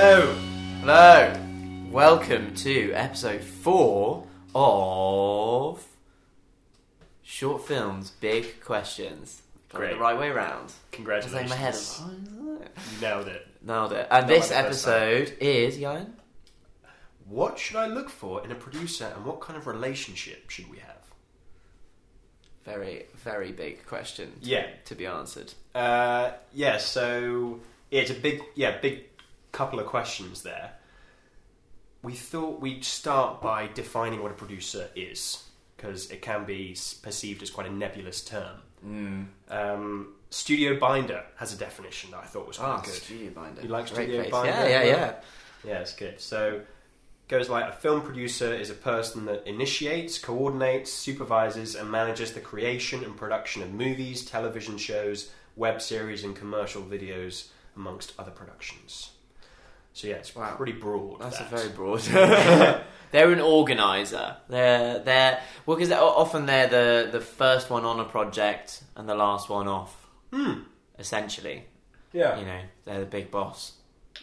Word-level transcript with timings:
Hello. 0.00 0.32
Hello. 0.82 1.32
Welcome 1.90 2.54
to 2.54 2.92
episode 2.92 3.40
four 3.42 4.24
of 4.54 5.84
Short 7.24 7.66
Films 7.66 8.12
Big 8.20 8.60
Questions. 8.60 9.42
Got 9.72 9.78
it 9.78 9.80
Great. 9.86 9.94
the 9.94 9.98
right 10.00 10.16
way 10.16 10.30
round. 10.30 10.72
Congratulations. 10.92 11.42
in 11.42 11.48
my 11.48 11.56
head. 11.56 11.74
I 11.74 11.76
was 11.76 12.00
like, 12.00 12.10
"Oh, 12.38 12.60
You 12.94 13.00
nailed 13.00 13.26
it. 13.26 13.46
Nailed 13.60 13.92
it. 13.92 14.06
And 14.08 14.28
this 14.28 14.52
like 14.52 14.62
the 14.66 14.68
first 14.70 14.84
time. 14.84 14.94
episode 15.02 15.36
is 15.40 15.78
Jan. 15.78 16.14
What 17.26 17.58
should 17.58 17.76
I 17.78 17.88
look 17.88 18.08
for 18.08 18.44
in 18.44 18.52
a 18.52 18.54
producer 18.54 19.12
and 19.16 19.24
what 19.24 19.40
kind 19.40 19.56
of 19.58 19.66
relationship 19.66 20.48
should 20.48 20.70
we 20.70 20.78
have? 20.78 20.94
Very, 22.64 23.06
very 23.16 23.50
big 23.50 23.84
question 23.84 24.34
Yeah. 24.42 24.68
to 24.84 24.94
be 24.94 25.06
answered. 25.06 25.54
Uh, 25.74 26.30
yeah, 26.54 26.76
so 26.76 27.58
yeah, 27.90 28.02
it's 28.02 28.12
a 28.12 28.14
big, 28.14 28.42
yeah, 28.54 28.78
big 28.80 29.06
couple 29.52 29.80
of 29.80 29.86
questions 29.86 30.42
there. 30.42 30.72
We 32.02 32.12
thought 32.12 32.60
we'd 32.60 32.84
start 32.84 33.42
by 33.42 33.68
defining 33.68 34.22
what 34.22 34.30
a 34.30 34.34
producer 34.34 34.88
is, 34.94 35.42
because 35.76 36.10
it 36.10 36.22
can 36.22 36.44
be 36.44 36.76
perceived 37.02 37.42
as 37.42 37.50
quite 37.50 37.66
a 37.66 37.72
nebulous 37.72 38.24
term. 38.24 38.56
Mm. 38.86 39.26
Um, 39.48 40.14
Studio 40.30 40.78
Binder 40.78 41.24
has 41.36 41.52
a 41.52 41.56
definition 41.56 42.10
that 42.12 42.18
I 42.18 42.26
thought 42.26 42.46
was 42.46 42.58
quite 42.58 42.68
Ah, 42.68 42.80
good. 42.80 42.94
Studio 42.94 43.30
Binder. 43.30 43.62
You 43.62 43.68
like 43.68 43.86
Great 43.92 44.04
Studio 44.08 44.20
place. 44.20 44.30
Binder? 44.30 44.50
Yeah, 44.50 44.68
yeah, 44.68 44.84
yeah. 44.84 45.14
Yeah, 45.64 45.78
it's 45.80 45.94
good. 45.94 46.20
So 46.20 46.60
goes 47.28 47.48
like 47.48 47.68
a 47.68 47.72
film 47.72 48.00
producer 48.02 48.54
is 48.54 48.70
a 48.70 48.74
person 48.74 49.26
that 49.26 49.46
initiates, 49.46 50.18
coordinates, 50.18 50.92
supervises, 50.92 51.74
and 51.74 51.90
manages 51.90 52.32
the 52.32 52.40
creation 52.40 53.02
and 53.04 53.16
production 53.16 53.62
of 53.62 53.72
movies, 53.72 54.24
television 54.24 54.78
shows, 54.78 55.30
web 55.56 55.82
series, 55.82 56.22
and 56.24 56.36
commercial 56.36 56.82
videos, 56.82 57.48
amongst 57.76 58.12
other 58.18 58.30
productions. 58.30 59.10
So 59.98 60.06
yeah, 60.06 60.14
it's 60.14 60.32
Wow. 60.36 60.54
pretty 60.54 60.74
broad. 60.74 61.20
That's 61.20 61.38
that. 61.38 61.52
a 61.52 61.56
very 61.56 61.68
broad. 61.70 61.98
they're 63.10 63.32
an 63.32 63.40
organizer. 63.40 64.36
They're 64.48 65.00
they're 65.00 65.40
well 65.66 65.76
because 65.76 65.90
often 65.92 66.46
they're 66.46 66.68
the 66.68 67.10
the 67.10 67.20
first 67.20 67.68
one 67.68 67.84
on 67.84 67.98
a 67.98 68.04
project 68.04 68.84
and 68.94 69.08
the 69.08 69.16
last 69.16 69.48
one 69.48 69.66
off. 69.66 70.06
Hmm. 70.32 70.60
Essentially, 71.00 71.64
Yeah. 72.12 72.38
you 72.38 72.46
know, 72.46 72.60
they're 72.84 73.00
the 73.00 73.06
big 73.06 73.32
boss. 73.32 73.72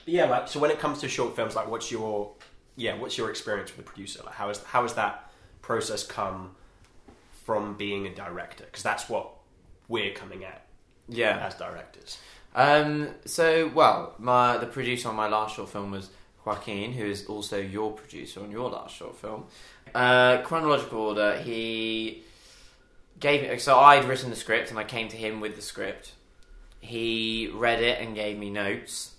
Yeah, 0.06 0.26
like 0.30 0.48
so 0.48 0.62
when 0.62 0.72
it 0.72 0.80
comes 0.80 1.02
to 1.02 1.10
short 1.10 1.36
films, 1.36 1.58
like 1.58 1.68
what's 1.70 1.92
your 1.92 2.32
yeah, 2.78 2.96
what's 2.98 3.18
your 3.18 3.30
experience 3.30 3.76
with 3.76 3.86
a 3.86 3.90
producer? 3.90 4.22
Like 4.26 4.36
how 4.36 4.50
is 4.52 4.64
how 4.64 4.84
has 4.84 4.94
that 4.94 5.30
process 5.62 6.06
come 6.06 6.56
from 7.44 7.76
being 7.76 8.08
a 8.08 8.16
director? 8.16 8.64
Because 8.64 8.84
that's 8.84 9.10
what 9.10 9.30
we're 9.90 10.14
coming 10.14 10.46
at 10.46 10.65
Yeah. 11.08 11.46
as 11.46 11.56
directors. 11.56 12.18
Um. 12.54 13.10
So 13.26 13.70
well, 13.74 14.16
my 14.18 14.58
the 14.58 14.66
producer 14.66 15.10
on 15.10 15.16
my 15.16 15.28
last 15.28 15.56
short 15.56 15.70
film 15.70 15.92
was 15.92 16.10
Joaquin, 16.46 16.94
who 16.94 17.06
is 17.06 17.26
also 17.26 17.58
your 17.58 17.92
producer 17.92 18.40
on 18.42 18.52
your 18.52 18.70
last 18.70 18.96
short 18.96 19.18
film. 19.18 19.46
Uh, 19.94 20.42
chronological 20.44 21.00
order. 21.00 21.38
He 21.40 22.24
gave 23.20 23.42
me. 23.42 23.58
So 23.60 23.78
I'd 23.78 24.06
written 24.06 24.30
the 24.30 24.36
script, 24.36 24.70
and 24.70 24.80
I 24.80 24.84
came 24.84 25.10
to 25.10 25.18
him 25.18 25.42
with 25.42 25.56
the 25.56 25.62
script. 25.62 26.14
He 26.80 27.50
read 27.54 27.82
it 27.82 28.00
and 28.00 28.16
gave 28.16 28.38
me 28.38 28.50
notes. 28.50 29.14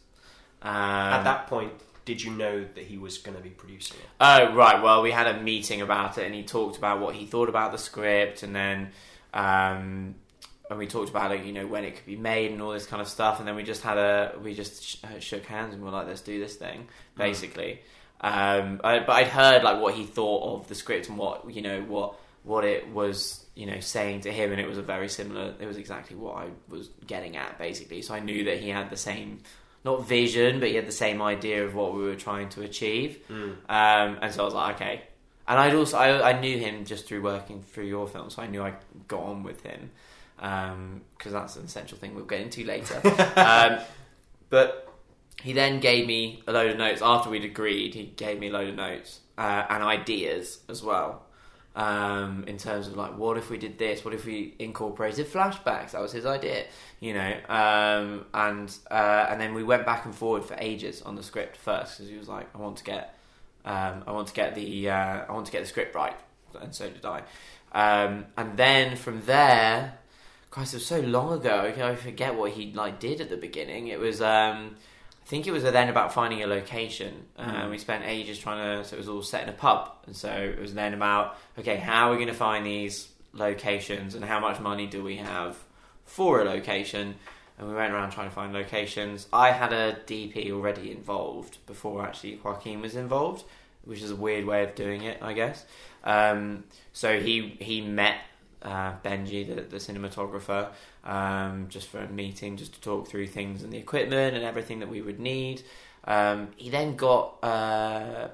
Um, 0.63 0.73
At 0.73 1.25
that 1.25 1.47
point, 1.49 1.73
did 2.05 2.23
you 2.23 2.31
know 2.31 2.65
that 2.75 2.85
he 2.85 2.97
was 2.97 3.19
going 3.19 3.37
to 3.37 3.43
be 3.43 3.51
producing 3.51 3.99
it? 3.99 4.07
Oh 4.21 4.55
right, 4.55 4.83
well 4.83 5.03
we 5.03 5.11
had 5.11 5.27
a 5.27 5.41
meeting 5.43 5.83
about 5.83 6.17
it, 6.17 6.25
and 6.25 6.35
he 6.35 6.43
talked 6.43 6.79
about 6.79 7.01
what 7.01 7.15
he 7.15 7.27
thought 7.27 7.49
about 7.49 7.73
the 7.73 7.79
script, 7.79 8.43
and 8.43 8.55
then 8.55 8.93
um, 9.35 10.15
and 10.71 10.79
we 10.79 10.87
talked 10.87 11.11
about 11.11 11.33
it, 11.33 11.45
you 11.45 11.53
know, 11.53 11.67
when 11.67 11.85
it 11.85 11.97
could 11.97 12.07
be 12.07 12.17
made 12.17 12.51
and 12.51 12.61
all 12.61 12.73
this 12.73 12.87
kind 12.87 13.01
of 13.01 13.09
stuff, 13.09 13.39
and 13.39 13.47
then 13.47 13.55
we 13.57 13.63
just 13.63 13.83
had 13.83 13.99
a 13.99 14.35
we 14.43 14.55
just 14.55 14.83
sh- 14.83 14.97
uh, 15.05 15.19
shook 15.21 15.45
hands 15.47 15.75
and 15.75 15.83
we 15.83 15.87
were 15.89 15.97
like, 15.97 16.07
let's 16.07 16.21
do 16.23 16.39
this 16.41 16.57
thing, 16.57 16.89
basically. 17.17 17.81
Um, 18.21 18.81
I, 18.83 19.01
but 19.01 19.11
I'd 19.11 19.29
heard 19.29 19.63
like 19.63 19.81
what 19.81 19.95
he 19.95 20.05
thought 20.05 20.55
of 20.61 20.69
the 20.69 20.75
script 20.75 21.09
and 21.09 21.19
what 21.19 21.51
you 21.55 21.63
know 21.63 21.83
what 21.83 22.15
what 22.45 22.65
it 22.65 22.89
was 22.89 23.45
you 23.55 23.67
know 23.67 23.81
saying 23.81 24.23
to 24.23 24.33
him, 24.33 24.53
and 24.53 24.61
it 24.61 24.67
was 24.69 24.79
a 24.79 24.83
very 24.83 25.09
similar. 25.09 25.55
It 25.61 25.67
was 25.67 25.77
exactly 25.77 26.17
what 26.17 26.37
I 26.37 26.49
was 26.69 26.89
getting 27.07 27.37
at, 27.37 27.59
basically. 27.59 28.03
So 28.03 28.15
I 28.15 28.21
knew 28.21 28.45
that 28.45 28.59
he 28.59 28.69
had 28.71 28.91
the 28.91 28.97
same. 28.97 29.41
Not 29.85 30.05
vision, 30.05 30.59
but 30.59 30.69
he 30.71 30.75
had 30.75 30.89
the 30.89 30.91
same 30.91 31.23
idea 31.23 31.65
of 31.65 31.77
what 31.77 31.95
we 31.95 32.03
were 32.03 32.17
trying 32.17 32.49
to 32.51 32.63
achieve. 32.63 33.21
Um, 33.31 34.19
and 34.21 34.35
so 34.35 34.43
I 34.43 34.45
was 34.45 34.55
like, 34.55 34.75
okay. 34.75 35.03
And 35.47 35.61
I'd 35.61 35.77
also 35.77 35.97
I, 35.97 36.31
I 36.33 36.41
knew 36.41 36.59
him 36.59 36.85
just 36.85 37.07
through 37.07 37.23
working 37.23 37.63
through 37.63 37.85
your 37.87 38.09
film, 38.09 38.29
so 38.31 38.43
I 38.43 38.49
knew 38.49 38.65
I 38.65 38.75
got 39.07 39.21
on 39.21 39.45
with 39.45 39.63
him 39.63 39.93
because 40.37 41.33
that's 41.33 41.57
an 41.57 41.65
essential 41.65 41.99
thing 41.99 42.15
we'll 42.15 42.25
get 42.25 42.41
into 42.41 42.65
later. 42.65 43.01
um, 43.37 43.79
but 44.51 44.95
he 45.43 45.53
then 45.53 45.81
gave 45.81 46.07
me 46.07 46.43
a 46.47 46.53
load 46.53 46.71
of 46.71 46.79
notes 46.79 47.03
after 47.03 47.31
we'd 47.31 47.45
agreed. 47.45 47.95
He 47.95 48.05
gave 48.05 48.39
me 48.39 48.49
a 48.49 48.53
load 48.53 48.69
of 48.69 48.75
notes 48.75 49.21
uh, 49.39 49.65
and 49.69 49.83
ideas 49.83 50.61
as 50.69 50.83
well. 50.83 51.23
Um, 51.75 52.45
in 52.47 52.57
terms 52.57 52.87
of 52.87 52.97
like, 52.97 53.19
what 53.19 53.37
if 53.37 53.51
we 53.51 53.59
did 53.59 53.79
this? 53.79 54.03
What 54.03 54.15
if 54.15 54.25
we 54.25 54.55
incorporated 54.59 55.27
flashbacks? 55.27 55.91
That 55.91 56.01
was 56.01 56.11
his 56.11 56.25
idea, 56.25 56.65
you 57.01 57.13
know. 57.13 57.39
Um, 57.51 58.25
and 58.33 58.75
uh, 58.91 59.27
and 59.29 59.39
then 59.39 59.53
we 59.53 59.63
went 59.63 59.85
back 59.85 60.07
and 60.07 60.15
forward 60.15 60.43
for 60.43 60.57
ages 60.59 61.03
on 61.03 61.17
the 61.17 61.23
script 61.23 61.55
first 61.55 61.99
because 61.99 62.11
he 62.11 62.17
was 62.17 62.29
like, 62.29 62.49
I 62.55 62.59
want 62.59 62.79
to 62.79 62.85
get, 62.85 63.19
um, 63.67 64.05
I 64.07 64.13
want 64.13 64.29
to 64.29 64.35
get 64.35 64.55
the, 64.55 64.89
uh, 64.89 65.27
I 65.29 65.33
want 65.33 65.45
to 65.47 65.53
get 65.53 65.61
the 65.61 65.69
script 65.69 65.95
right, 65.95 66.17
and 66.59 66.75
so 66.75 66.89
did 66.89 67.05
I. 67.05 67.23
Um, 67.73 68.25
and 68.39 68.57
then 68.57 68.97
from 68.97 69.21
there, 69.27 69.99
Christ, 70.57 70.73
it 70.73 70.77
was 70.79 70.87
so 70.87 71.01
long 71.01 71.35
ago. 71.35 71.71
I 71.77 71.97
forget 71.97 72.35
what 72.35 72.51
he 72.53 72.73
like 72.73 72.99
did 72.99 73.21
at 73.21 73.29
the 73.29 73.37
beginning. 73.37 73.89
It 73.89 74.01
was, 74.01 74.23
um, 74.23 74.77
I 75.23 75.27
think 75.27 75.47
it 75.47 75.51
was 75.51 75.65
then 75.65 75.91
about 75.91 76.15
finding 76.15 76.43
a 76.43 76.47
location. 76.47 77.27
Uh, 77.39 77.67
We 77.69 77.77
spent 77.77 78.07
ages 78.07 78.39
trying 78.39 78.79
to. 78.79 78.89
So 78.89 78.97
it 78.97 78.99
was 78.99 79.07
all 79.11 79.23
set 79.23 79.43
in 79.43 79.51
a 79.51 79.53
pub, 79.53 79.93
and 80.07 80.17
so 80.17 80.31
it 80.31 80.59
was 80.59 80.73
then 80.73 80.95
about 80.95 81.37
okay, 81.59 81.77
how 81.77 82.09
are 82.09 82.13
we 82.13 82.17
going 82.17 82.29
to 82.29 82.33
find 82.35 82.65
these 82.65 83.07
locations, 83.35 84.15
and 84.15 84.25
how 84.25 84.41
much 84.41 84.59
money 84.59 84.87
do 84.87 85.05
we 85.05 85.17
have 85.17 85.59
for 86.07 86.41
a 86.41 86.45
location? 86.47 87.17
And 87.59 87.69
we 87.69 87.75
went 87.75 87.93
around 87.93 88.13
trying 88.13 88.31
to 88.31 88.35
find 88.35 88.55
locations. 88.55 89.27
I 89.35 89.51
had 89.51 89.75
a 89.75 89.99
DP 90.07 90.53
already 90.53 90.91
involved 90.91 91.59
before 91.67 92.03
actually 92.03 92.41
Joaquin 92.43 92.81
was 92.81 92.97
involved, 92.97 93.45
which 93.85 94.01
is 94.01 94.11
a 94.11 94.17
weird 94.17 94.47
way 94.47 94.65
of 94.65 94.75
doing 94.75 95.03
it, 95.03 95.19
I 95.21 95.35
guess. 95.35 95.67
Um, 96.03 96.65
so 96.95 97.21
he 97.21 97.59
he 97.61 97.83
met 97.83 98.17
uh, 98.63 98.95
Benji, 99.05 99.47
the, 99.47 99.63
the 99.63 99.77
cinematographer, 99.77 100.69
um, 101.05 101.67
just 101.69 101.89
for 101.89 101.99
a 101.99 102.09
meeting, 102.09 102.57
just 102.57 102.75
to 102.75 102.81
talk 102.81 103.09
through 103.09 103.27
things 103.29 103.63
and 103.63 103.73
the 103.73 103.79
equipment 103.79 104.37
and 104.37 104.45
everything 104.45 104.81
that 104.81 104.89
we 104.89 105.03
would 105.03 105.21
need. 105.21 105.63
Um, 106.05 106.49
he 106.57 106.71
then 106.71 106.97
got 106.97 107.39
uh, 107.43 108.29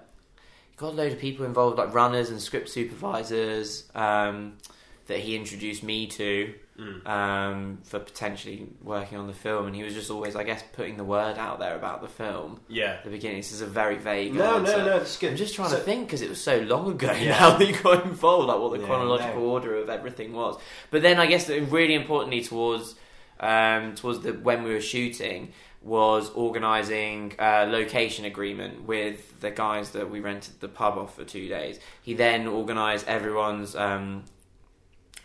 got 0.77 0.93
a 0.93 0.97
load 0.97 1.13
of 1.13 1.19
people 1.19 1.47
involved, 1.47 1.79
like 1.79 1.95
runners 1.95 2.31
and 2.31 2.41
script 2.41 2.69
supervisors, 2.69 3.91
um, 3.95 4.59
that 5.07 5.21
he 5.21 5.37
introduced 5.37 5.83
me 5.83 6.07
to 6.09 6.55
um, 7.07 7.79
for 7.85 7.99
potentially 7.99 8.67
working 8.83 9.19
on 9.19 9.27
the 9.27 9.33
film. 9.33 9.67
And 9.67 9.75
he 9.77 9.83
was 9.83 9.95
just 9.95 10.11
always, 10.11 10.37
I 10.37 10.45
guess, 10.45 10.63
putting 10.73 10.97
the 10.97 11.05
word 11.05 11.39
out 11.39 11.59
there 11.59 11.75
about 11.77 12.03
the 12.03 12.09
film. 12.09 12.61
Yeah. 12.69 12.95
At 12.95 13.05
the 13.05 13.11
beginning, 13.11 13.39
this 13.39 13.53
is 13.53 13.61
a 13.61 13.67
very 13.67 13.97
vague. 13.97 14.35
No, 14.35 14.57
answer. 14.57 14.79
no, 14.79 14.85
no, 14.87 14.97
it's 14.99 15.17
good. 15.19 15.31
I'm 15.31 15.37
just 15.37 15.55
trying 15.55 15.71
So- 15.71 15.77
to 15.79 15.83
think 15.83 16.07
because 16.07 16.23
it 16.23 16.29
was 16.29 16.41
so 16.43 16.59
long 16.61 16.91
ago 16.91 17.13
Yeah. 17.21 17.31
now 17.39 17.57
that 17.59 17.67
you 17.67 17.77
got 17.77 18.05
involved, 18.05 18.49
like 18.49 18.59
what 18.61 18.73
the 18.73 18.79
Yeah, 18.81 18.87
chronological 18.87 19.41
no. 19.43 19.47
order 19.49 19.77
of 19.77 19.89
everything 19.91 20.33
was. 20.33 20.59
But 20.91 21.03
then 21.03 21.19
I 21.19 21.27
guess 21.27 21.49
really 21.49 21.95
importantly 21.95 22.43
towards 22.43 22.95
um, 23.41 23.95
towards 23.97 24.21
the 24.21 24.33
when 24.35 24.63
we 24.63 24.73
were 24.73 24.81
shooting 24.81 25.53
was 25.83 26.31
organising 26.31 27.35
a 27.41 27.67
location 27.67 28.25
agreement 28.25 28.85
with 28.87 29.41
the 29.41 29.51
guys 29.51 29.91
that 29.91 30.09
we 30.09 30.21
rented 30.21 30.61
the 30.61 30.69
pub 30.69 30.97
off 30.97 31.17
for 31.17 31.25
two 31.25 31.49
days. 31.49 31.81
He 32.03 32.15
then 32.15 32.47
organised 32.47 33.09
everyone's 33.09 33.75
um, 33.75 34.23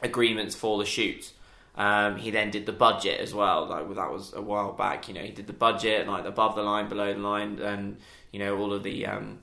agreements 0.02 0.56
for 0.56 0.78
the 0.80 0.86
shoot. 0.86 1.32
Um, 1.78 2.18
he 2.18 2.32
then 2.32 2.50
did 2.50 2.66
the 2.66 2.74
budget 2.74 3.20
as 3.20 3.34
well. 3.34 3.68
Like 3.68 3.88
that 3.96 4.12
was 4.12 4.34
a 4.34 4.42
while 4.42 4.74
back. 4.74 5.08
You 5.08 5.14
know, 5.14 5.22
he 5.22 5.32
did 5.32 5.48
the 5.48 5.54
budget, 5.54 6.08
like 6.08 6.26
above 6.26 6.56
the 6.56 6.64
line, 6.64 6.90
below 6.90 7.14
the 7.14 7.20
line, 7.20 7.60
and 7.60 7.98
you 8.32 8.40
know 8.40 8.58
all 8.58 8.74
of 8.74 8.84
the 8.84 9.06
um, 9.06 9.40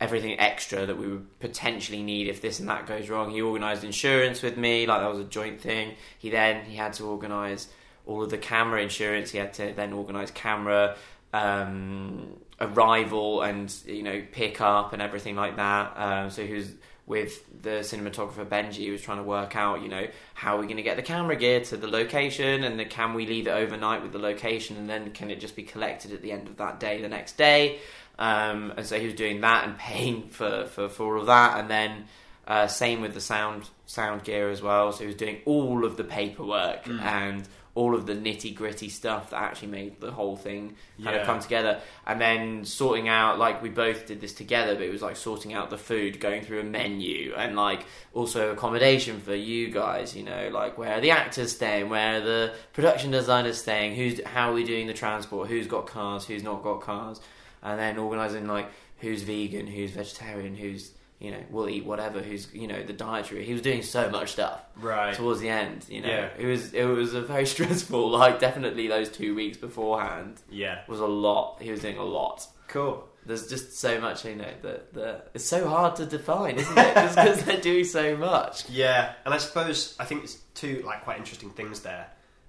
everything 0.00 0.38
extra 0.40 0.86
that 0.86 0.96
we 0.96 1.08
would 1.08 1.40
potentially 1.40 2.02
need 2.02 2.28
if 2.28 2.40
this 2.40 2.58
and 2.58 2.68
that 2.68 2.86
goes 2.86 3.10
wrong. 3.10 3.30
He 3.30 3.42
organised 3.42 3.84
insurance 3.84 4.42
with 4.42 4.56
me, 4.56 4.86
like 4.86 5.00
that 5.00 5.10
was 5.10 5.20
a 5.20 5.24
joint 5.24 5.60
thing. 5.60 5.94
He 6.18 6.30
then 6.30 6.64
he 6.64 6.76
had 6.76 6.94
to 6.94 7.04
organise 7.04 7.68
all 8.06 8.22
of 8.22 8.30
the 8.30 8.38
camera 8.38 8.80
insurance. 8.80 9.30
He 9.30 9.38
had 9.38 9.52
to 9.54 9.72
then 9.74 9.92
organise 9.92 10.30
camera 10.30 10.96
um, 11.32 12.36
arrival 12.60 13.42
and 13.42 13.74
you 13.86 14.02
know 14.02 14.22
pick 14.32 14.60
up 14.60 14.92
and 14.92 15.02
everything 15.02 15.36
like 15.36 15.56
that. 15.56 15.92
Um, 15.96 16.30
so 16.30 16.44
he 16.44 16.54
was 16.54 16.70
with 17.06 17.42
the 17.62 17.80
cinematographer 17.80 18.44
Benji. 18.46 18.74
He 18.74 18.90
was 18.90 19.00
trying 19.00 19.16
to 19.16 19.22
work 19.24 19.56
out, 19.56 19.80
you 19.82 19.88
know, 19.88 20.06
how 20.34 20.56
are 20.56 20.60
we 20.60 20.66
going 20.66 20.76
to 20.76 20.82
get 20.82 20.96
the 20.96 21.02
camera 21.02 21.36
gear 21.36 21.60
to 21.64 21.76
the 21.78 21.88
location, 21.88 22.64
and 22.64 22.78
then 22.78 22.86
can 22.90 23.14
we 23.14 23.26
leave 23.26 23.46
it 23.46 23.50
overnight 23.50 24.02
with 24.02 24.12
the 24.12 24.18
location, 24.18 24.76
and 24.76 24.90
then 24.90 25.10
can 25.12 25.30
it 25.30 25.40
just 25.40 25.56
be 25.56 25.62
collected 25.62 26.12
at 26.12 26.20
the 26.20 26.32
end 26.32 26.48
of 26.48 26.58
that 26.58 26.78
day, 26.80 27.00
the 27.00 27.08
next 27.08 27.38
day? 27.38 27.78
Um, 28.18 28.74
and 28.76 28.84
so 28.84 28.98
he 28.98 29.06
was 29.06 29.14
doing 29.14 29.40
that 29.40 29.66
and 29.66 29.78
paying 29.88 30.24
for, 30.28 30.66
for, 30.66 30.88
for 30.90 31.14
all 31.14 31.20
of 31.20 31.26
that, 31.26 31.58
and 31.60 31.70
then 31.70 32.04
Uh, 32.46 32.66
same 32.66 33.02
with 33.02 33.12
the 33.12 33.20
sound 33.20 33.68
sound 33.84 34.24
gear 34.24 34.48
as 34.50 34.62
well. 34.62 34.90
So 34.92 35.00
he 35.00 35.06
was 35.06 35.16
doing 35.16 35.38
all 35.44 35.84
of 35.84 35.96
the 35.98 36.04
paperwork 36.04 36.84
Mm. 36.84 37.00
and 37.02 37.48
all 37.78 37.94
of 37.94 38.06
the 38.06 38.12
nitty 38.14 38.52
gritty 38.56 38.88
stuff 38.88 39.30
that 39.30 39.40
actually 39.40 39.68
made 39.68 40.00
the 40.00 40.10
whole 40.10 40.34
thing 40.36 40.74
kind 41.04 41.14
Yeah. 41.14 41.20
of 41.20 41.26
come 41.26 41.38
together. 41.38 41.80
And 42.08 42.20
then 42.20 42.64
sorting 42.64 43.08
out 43.08 43.38
like 43.38 43.62
we 43.62 43.68
both 43.68 44.06
did 44.06 44.20
this 44.20 44.32
together, 44.32 44.74
but 44.74 44.82
it 44.82 44.90
was 44.90 45.00
like 45.00 45.14
sorting 45.16 45.52
out 45.54 45.70
the 45.70 45.78
food, 45.78 46.18
going 46.18 46.42
through 46.42 46.58
a 46.60 46.64
menu, 46.64 47.34
and 47.36 47.54
like 47.54 47.86
also 48.12 48.50
accommodation 48.50 49.20
for 49.20 49.34
you 49.34 49.70
guys. 49.70 50.16
You 50.16 50.24
know, 50.24 50.48
like 50.52 50.76
where 50.76 50.94
are 50.94 51.00
the 51.00 51.12
actors 51.12 51.52
staying, 51.54 51.88
where 51.88 52.16
are 52.16 52.24
the 52.24 52.52
production 52.72 53.12
designers 53.12 53.58
staying, 53.58 53.94
who's 53.94 54.20
how 54.24 54.50
are 54.50 54.54
we 54.54 54.64
doing 54.64 54.88
the 54.88 54.94
transport, 54.94 55.48
who's 55.48 55.68
got 55.68 55.86
cars, 55.86 56.26
who's 56.26 56.42
not 56.42 56.64
got 56.64 56.80
cars, 56.80 57.20
and 57.62 57.78
then 57.78 57.96
organising 57.96 58.48
like 58.48 58.68
who's 58.98 59.22
vegan, 59.22 59.68
who's 59.68 59.92
vegetarian, 59.92 60.56
who's 60.56 60.90
you 61.18 61.30
know 61.32 61.42
will 61.50 61.68
eat 61.68 61.84
whatever, 61.84 62.20
who's 62.20 62.52
you 62.54 62.66
know 62.66 62.82
the 62.82 62.92
dietary. 62.92 63.44
He 63.44 63.52
was 63.52 63.62
doing 63.62 63.82
so 63.82 64.08
much 64.10 64.32
stuff 64.32 64.60
Right. 64.76 65.14
towards 65.14 65.40
the 65.40 65.48
end. 65.48 65.84
You 65.88 66.02
know, 66.02 66.08
Yeah. 66.08 66.28
it 66.38 66.46
was 66.46 66.72
it 66.74 66.84
was 66.84 67.14
a 67.14 67.22
very 67.22 67.46
stressful. 67.54 68.10
Like 68.10 68.38
definitely 68.40 68.86
those 68.88 69.08
two 69.08 69.34
weeks 69.34 69.56
beforehand 69.56 70.40
Yeah. 70.50 70.80
was 70.88 71.00
a 71.00 71.06
lot. 71.06 71.60
He 71.60 71.70
was 71.70 71.80
doing 71.80 71.98
a 71.98 72.04
lot. 72.04 72.46
Cool. 72.68 73.08
There's 73.26 73.46
just 73.48 73.76
so 73.78 74.00
much, 74.00 74.24
you 74.24 74.36
know, 74.36 74.52
that 74.62 74.94
that 74.94 75.30
it's 75.34 75.44
so 75.44 75.68
hard 75.68 75.96
to 75.96 76.06
define, 76.06 76.56
isn't 76.56 76.78
it? 76.78 76.94
Just 77.04 77.16
because 77.16 77.42
they're 77.44 77.60
doing 77.60 77.84
so 77.84 78.16
much. 78.16 78.68
Yeah, 78.70 79.12
and 79.26 79.34
I 79.34 79.38
suppose 79.38 79.94
I 80.00 80.04
think 80.06 80.22
there's 80.22 80.38
two 80.54 80.82
like 80.86 81.04
quite 81.04 81.18
interesting 81.18 81.50
things 81.50 81.80
there. 81.80 82.06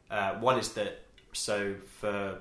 Uh, 0.09 0.35
one 0.35 0.57
is 0.57 0.69
that 0.73 1.01
so 1.33 1.75
for 1.99 2.39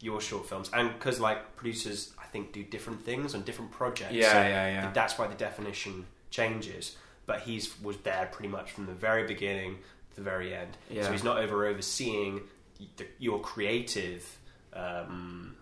your 0.00 0.20
short 0.20 0.46
films, 0.48 0.68
and 0.74 0.92
because 0.92 1.18
like 1.18 1.56
producers, 1.56 2.12
think 2.32 2.52
do 2.52 2.62
different 2.62 3.04
things 3.04 3.34
on 3.34 3.42
different 3.42 3.70
projects. 3.70 4.12
Yeah, 4.12 4.32
so 4.32 4.38
yeah, 4.40 4.68
yeah. 4.68 4.90
That's 4.92 5.18
why 5.18 5.26
the 5.26 5.34
definition 5.34 6.06
changes. 6.30 6.96
But 7.26 7.40
he's 7.40 7.78
was 7.82 7.96
there 7.98 8.28
pretty 8.32 8.48
much 8.48 8.72
from 8.72 8.86
the 8.86 8.92
very 8.94 9.26
beginning 9.26 9.76
to 10.10 10.16
the 10.16 10.22
very 10.22 10.54
end. 10.54 10.76
Yeah. 10.90 11.04
So 11.04 11.12
he's 11.12 11.24
not 11.24 11.38
over 11.38 11.66
overseeing 11.66 12.40
the, 12.96 13.06
your 13.18 13.40
creative. 13.40 14.24
Um, 14.72 15.56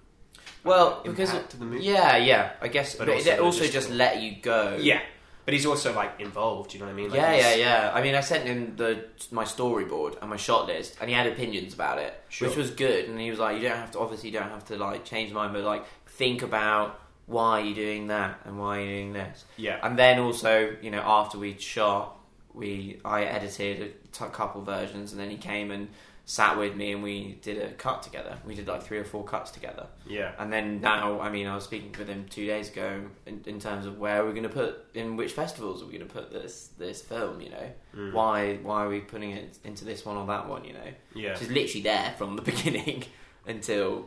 Well, 0.64 1.02
because 1.04 1.30
to 1.30 1.56
the 1.56 1.64
movie. 1.64 1.84
yeah, 1.84 2.16
yeah, 2.16 2.52
I 2.60 2.68
guess, 2.68 2.94
But 2.96 3.06
but, 3.06 3.14
also 3.16 3.30
it 3.30 3.40
also 3.40 3.66
just 3.66 3.90
let 3.90 4.20
you 4.20 4.36
go. 4.42 4.78
yeah, 4.80 5.00
but 5.46 5.54
he's 5.54 5.64
also 5.64 5.94
like 5.94 6.20
involved. 6.20 6.74
You 6.74 6.80
know 6.80 6.86
what 6.86 6.92
I 6.92 6.94
mean? 6.96 7.08
Like, 7.10 7.16
yeah, 7.20 7.34
yeah, 7.34 7.54
yeah. 7.54 7.92
I 7.94 8.02
mean, 8.02 8.14
I 8.14 8.20
sent 8.20 8.44
him 8.44 8.76
the 8.76 9.04
my 9.30 9.44
storyboard 9.44 10.20
and 10.20 10.28
my 10.28 10.36
shot 10.36 10.66
list, 10.66 10.98
and 11.00 11.08
he 11.08 11.14
had 11.16 11.26
opinions 11.26 11.72
about 11.72 11.98
it, 11.98 12.12
Sure. 12.28 12.48
which 12.48 12.56
was 12.58 12.70
good. 12.72 13.08
And 13.08 13.18
he 13.18 13.30
was 13.30 13.38
like, 13.38 13.56
"You 13.56 13.68
don't 13.68 13.78
have 13.78 13.92
to, 13.92 14.00
obviously, 14.00 14.28
you 14.30 14.38
don't 14.38 14.50
have 14.50 14.64
to 14.66 14.76
like 14.76 15.04
change 15.06 15.32
mine, 15.32 15.52
but 15.54 15.64
like 15.64 15.84
think 16.06 16.42
about 16.42 17.00
why 17.26 17.60
you're 17.60 17.74
doing 17.74 18.08
that 18.08 18.40
and 18.44 18.58
why 18.58 18.80
you're 18.80 18.92
doing 18.92 19.12
this." 19.14 19.44
yeah. 19.56 19.78
And 19.82 19.98
then 19.98 20.18
also, 20.18 20.76
you 20.82 20.90
know, 20.90 21.00
after 21.04 21.38
we'd 21.38 21.60
shot, 21.62 22.18
we 22.52 23.00
I 23.04 23.24
edited 23.24 23.80
a 23.82 23.88
t- 24.16 24.32
couple 24.32 24.62
versions, 24.62 25.12
and 25.12 25.20
then 25.20 25.30
he 25.30 25.36
came 25.36 25.70
and 25.70 25.88
sat 26.28 26.58
with 26.58 26.74
me, 26.74 26.90
and 26.92 27.02
we 27.04 27.38
did 27.40 27.56
a 27.62 27.70
cut 27.74 28.02
together. 28.02 28.36
We 28.44 28.56
did 28.56 28.66
like 28.66 28.82
three 28.82 28.98
or 28.98 29.04
four 29.04 29.22
cuts 29.24 29.52
together. 29.52 29.86
yeah. 30.08 30.32
And 30.40 30.52
then 30.52 30.80
now, 30.80 31.20
I 31.20 31.30
mean, 31.30 31.46
I 31.46 31.54
was 31.54 31.62
speaking 31.64 31.94
with 31.96 32.08
him 32.08 32.26
two 32.28 32.44
days 32.46 32.68
ago 32.68 33.02
in, 33.26 33.42
in 33.46 33.60
terms 33.60 33.86
of 33.86 33.98
where 33.98 34.24
we're 34.24 34.32
going 34.32 34.42
to 34.42 34.48
put, 34.48 34.84
in 34.94 35.14
which 35.16 35.32
festivals 35.32 35.82
are 35.82 35.86
we 35.86 35.92
going 35.96 36.06
to 36.08 36.12
put 36.12 36.32
this 36.32 36.70
this 36.78 37.00
film? 37.00 37.40
You 37.40 37.50
know, 37.50 37.70
Mm. 37.96 38.12
why 38.12 38.56
why 38.62 38.84
are 38.84 38.88
we 38.88 39.00
putting 39.00 39.30
it 39.30 39.56
into 39.64 39.84
this 39.84 40.04
one 40.04 40.16
or 40.16 40.26
that 40.26 40.48
one? 40.48 40.64
You 40.64 40.72
know, 40.74 40.90
Yeah. 41.14 41.32
which 41.32 41.42
is 41.42 41.50
literally 41.50 41.82
there 41.82 42.12
from 42.18 42.34
the 42.36 42.42
beginning 42.52 43.04
until 43.46 44.06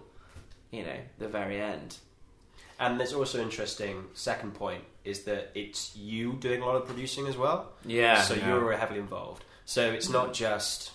you 0.71 0.83
know 0.83 0.97
the 1.19 1.27
very 1.29 1.59
end. 1.61 1.97
And 2.81 2.99
there's 2.99 3.13
also 3.13 3.41
interesting 3.41 4.05
second 4.13 4.55
point 4.55 4.83
is 5.05 5.23
that 5.23 5.51
it's 5.55 5.95
you 5.95 6.33
doing 6.33 6.61
a 6.61 6.65
lot 6.65 6.75
of 6.75 6.85
producing 6.85 7.27
as 7.27 7.35
well. 7.37 7.71
Yeah. 7.85 8.21
so 8.21 8.33
you're 8.35 8.71
heavily 8.73 8.99
involved. 8.99 9.43
So 9.65 9.89
it's 9.89 10.09
not 10.09 10.33
just 10.33 10.91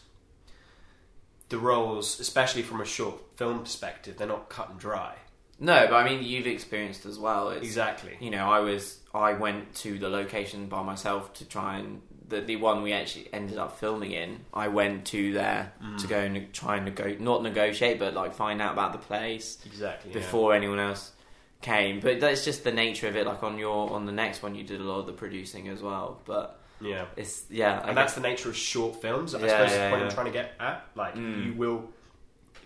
the 1.55 1.61
roles, 1.61 2.19
especially 2.21 2.63
from 2.63 2.81
a 2.81 2.85
short 2.85 3.17
film 3.37 3.61
perspective, 3.61 4.17
they're 4.17 4.27
not 4.37 4.49
cut 4.49 4.71
and 4.71 4.79
dry. 4.79 5.15
no, 5.61 5.87
but 5.89 5.95
I 5.95 6.05
mean, 6.09 6.23
you've 6.25 6.47
experienced 6.49 7.07
as 7.07 7.17
well. 7.19 7.51
It's, 7.51 7.65
Exactly. 7.65 8.17
you 8.21 8.31
know, 8.31 8.47
I 8.59 8.61
was 8.61 8.99
I 9.15 9.35
went 9.35 9.75
to 9.85 9.99
the 9.99 10.09
location 10.09 10.67
by 10.67 10.83
myself 10.83 11.33
to 11.35 11.45
try 11.57 11.79
and 11.79 12.01
the 12.29 12.41
the 12.41 12.57
one 12.57 12.83
we 12.83 12.93
actually 12.93 13.29
ended 13.33 13.59
up 13.59 13.79
filming 13.79 14.13
in. 14.13 14.31
I 14.65 14.67
went 14.81 15.05
to 15.15 15.21
there 15.41 15.73
Mm. 15.83 15.99
to 16.03 16.07
go 16.09 16.19
and 16.19 16.53
try 16.53 16.73
and 16.79 16.85
nego- 16.87 17.17
not 17.31 17.43
negotiate, 17.43 17.99
but 17.99 18.15
like 18.15 18.33
find 18.35 18.61
out 18.61 18.73
about 18.73 18.93
the 18.93 18.99
place 19.11 19.59
Exactly. 19.67 20.11
yeah. 20.11 20.19
before 20.21 20.55
anyone 20.55 20.81
else 20.81 21.13
came. 21.61 22.01
But 22.01 22.19
that's 22.21 22.45
just 22.45 22.65
the 22.65 22.73
nature 22.73 23.09
of 23.09 23.17
it. 23.17 23.25
Like 23.27 23.43
on 23.45 23.59
your 23.59 23.91
on 23.97 24.07
the 24.07 24.17
next 24.25 24.43
one, 24.43 24.55
you 24.59 24.65
did 24.65 24.81
a 24.81 24.85
lot 24.85 24.99
of 25.01 25.07
the 25.07 25.13
producing 25.25 25.69
as 25.69 25.81
well. 25.83 26.21
But 26.25 26.47
Yeah. 26.85 27.07
it's 27.17 27.45
yeah, 27.51 27.81
I 27.85 27.89
And 27.89 27.97
that's 27.97 28.15
the 28.15 28.21
nature 28.21 28.49
of 28.49 28.57
short 28.57 29.01
films. 29.03 29.35
I 29.35 29.41
Yeah, 29.41 29.47
suppose 29.49 29.71
yeah, 29.73 29.85
the 29.85 29.91
point 29.91 30.01
yeah. 30.03 30.09
I'm 30.09 30.15
trying 30.15 30.27
to 30.27 30.33
get 30.33 30.53
at. 30.61 30.87
Like, 30.95 31.15
Mm. 31.15 31.47
you 31.47 31.53
will, 31.55 31.89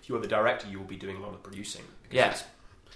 if 0.00 0.08
you're 0.08 0.20
the 0.20 0.28
director, 0.28 0.66
you 0.68 0.78
will 0.78 0.86
be 0.86 0.96
doing 0.96 1.16
a 1.16 1.20
lot 1.20 1.32
of 1.34 1.42
producing. 1.42 1.84
Yes. 2.10 2.42
Yeah. 2.42 2.46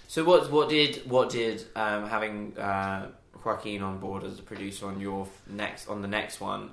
So 0.07 0.23
what 0.23 0.51
what 0.51 0.69
did 0.69 1.09
what 1.09 1.29
did 1.29 1.63
um, 1.75 2.07
having 2.07 2.57
uh, 2.57 3.09
Joaquin 3.43 3.81
on 3.81 3.99
board 3.99 4.23
as 4.23 4.37
a 4.39 4.43
producer 4.43 4.85
on 4.87 4.99
your 4.99 5.27
next 5.47 5.87
on 5.87 6.01
the 6.01 6.07
next 6.07 6.39
one? 6.41 6.71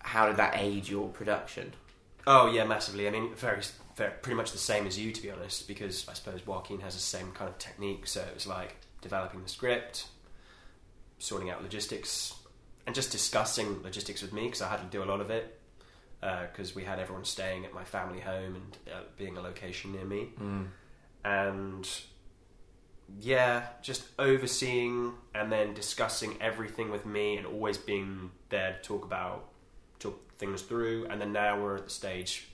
How 0.00 0.26
did 0.26 0.36
that 0.36 0.54
aid 0.56 0.88
your 0.88 1.08
production? 1.08 1.72
Oh 2.26 2.50
yeah, 2.52 2.64
massively. 2.64 3.06
I 3.06 3.10
mean, 3.10 3.34
very, 3.34 3.62
very, 3.96 4.10
pretty 4.22 4.36
much 4.36 4.52
the 4.52 4.58
same 4.58 4.86
as 4.86 4.98
you, 4.98 5.12
to 5.12 5.22
be 5.22 5.30
honest, 5.30 5.66
because 5.68 6.08
I 6.08 6.12
suppose 6.14 6.44
Joaquin 6.46 6.80
has 6.80 6.94
the 6.94 7.00
same 7.00 7.30
kind 7.32 7.48
of 7.48 7.56
technique. 7.58 8.06
So 8.06 8.20
it 8.20 8.34
was 8.34 8.46
like 8.46 8.76
developing 9.00 9.42
the 9.42 9.48
script, 9.48 10.06
sorting 11.18 11.50
out 11.50 11.62
logistics, 11.62 12.34
and 12.86 12.94
just 12.94 13.10
discussing 13.12 13.82
logistics 13.82 14.22
with 14.22 14.32
me 14.32 14.44
because 14.44 14.62
I 14.62 14.68
had 14.68 14.78
to 14.80 14.86
do 14.96 15.02
a 15.02 15.08
lot 15.08 15.20
of 15.20 15.30
it 15.30 15.58
because 16.20 16.74
we 16.74 16.84
had 16.84 16.98
everyone 16.98 17.24
staying 17.24 17.64
at 17.64 17.72
my 17.74 17.84
family 17.84 18.20
home 18.20 18.54
and 18.56 18.76
uh, 18.92 19.00
being 19.16 19.36
a 19.36 19.40
location 19.40 19.92
near 19.92 20.04
me, 20.04 20.30
Mm. 20.40 20.66
and 21.24 21.88
yeah, 23.20 23.62
just 23.82 24.02
overseeing 24.18 25.12
and 25.34 25.50
then 25.52 25.74
discussing 25.74 26.36
everything 26.40 26.90
with 26.90 27.06
me 27.06 27.36
and 27.36 27.46
always 27.46 27.78
being 27.78 28.30
there 28.48 28.76
to 28.82 28.88
talk 28.88 29.04
about 29.04 29.48
talk 30.00 30.18
things 30.38 30.62
through. 30.62 31.06
And 31.08 31.20
then 31.20 31.32
now 31.32 31.60
we're 31.62 31.76
at 31.76 31.84
the 31.84 31.90
stage 31.90 32.48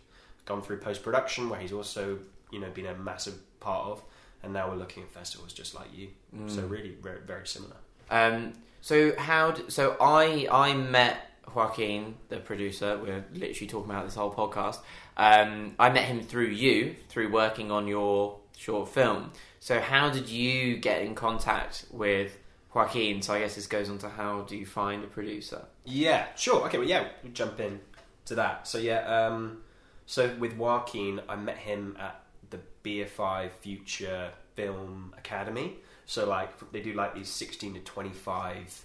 gone 0.45 0.61
through 0.63 0.79
post 0.79 1.03
production 1.03 1.49
where 1.49 1.59
he's 1.61 1.73
also 1.73 2.19
you 2.51 2.59
know 2.61 2.69
been 2.71 2.87
a 2.87 2.95
massive 2.95 3.35
part 3.61 3.87
of, 3.87 4.03
and 4.43 4.53
now 4.53 4.69
we're 4.69 4.77
looking 4.77 5.03
at 5.05 5.11
festivals 5.11 5.53
just 5.53 5.75
like 5.75 5.89
you. 5.97 6.09
So 6.49 6.63
Mm. 6.63 6.71
really 6.71 6.91
very, 7.01 7.21
very 7.21 7.47
similar. 7.47 7.77
Um, 8.11 8.53
so 8.83 9.17
how? 9.17 9.53
D- 9.53 9.63
so 9.69 9.97
I 10.01 10.47
I 10.51 10.75
met 10.75 11.31
Joaquin, 11.55 12.17
the 12.29 12.37
producer. 12.37 12.99
We're 12.99 13.25
literally 13.33 13.67
talking 13.69 13.91
about 13.91 14.05
this 14.05 14.15
whole 14.15 14.33
podcast. 14.33 14.79
Um, 15.17 15.75
I 15.79 15.91
met 15.91 16.05
him 16.05 16.21
through 16.21 16.49
you, 16.49 16.97
through 17.09 17.33
working 17.33 17.71
on 17.71 17.87
your 17.87 18.39
short 18.57 18.89
film. 18.89 19.31
So 19.61 19.81
how 19.81 20.11
did 20.11 20.29
you 20.29 20.77
get 20.77 21.03
in 21.03 21.15
contact 21.15 21.87
with 21.91 22.37
Joaquin? 22.75 23.23
So 23.23 23.35
I 23.35 23.41
guess 23.41 23.55
this 23.55 23.67
goes 23.67 23.89
on 23.89 23.99
to 23.99 24.09
how 24.09 24.43
do 24.43 24.57
you 24.57 24.67
find 24.67 25.05
a 25.05 25.07
producer? 25.07 25.63
Yeah, 25.85 26.27
sure. 26.37 26.67
Okay, 26.67 26.79
well, 26.79 26.87
yeah, 26.87 27.09
we'll 27.23 27.33
jump 27.33 27.61
in 27.61 27.81
to 28.27 28.35
that. 28.37 28.67
So 28.67 28.79
yeah, 28.79 29.27
um, 29.27 29.59
so 30.07 30.35
with 30.39 30.57
Joaquin, 30.57 31.21
I 31.29 31.37
met 31.37 31.59
him 31.59 31.97
at 32.01 32.21
the 32.51 32.59
BFI 32.85 33.51
Future 33.61 34.33
Film 34.55 35.15
Academy. 35.17 35.77
So 36.07 36.29
like 36.29 36.73
they 36.73 36.81
do 36.81 36.93
like 36.95 37.15
these 37.15 37.29
sixteen 37.29 37.75
to 37.75 37.81
twenty 37.81 38.11
five 38.11 38.81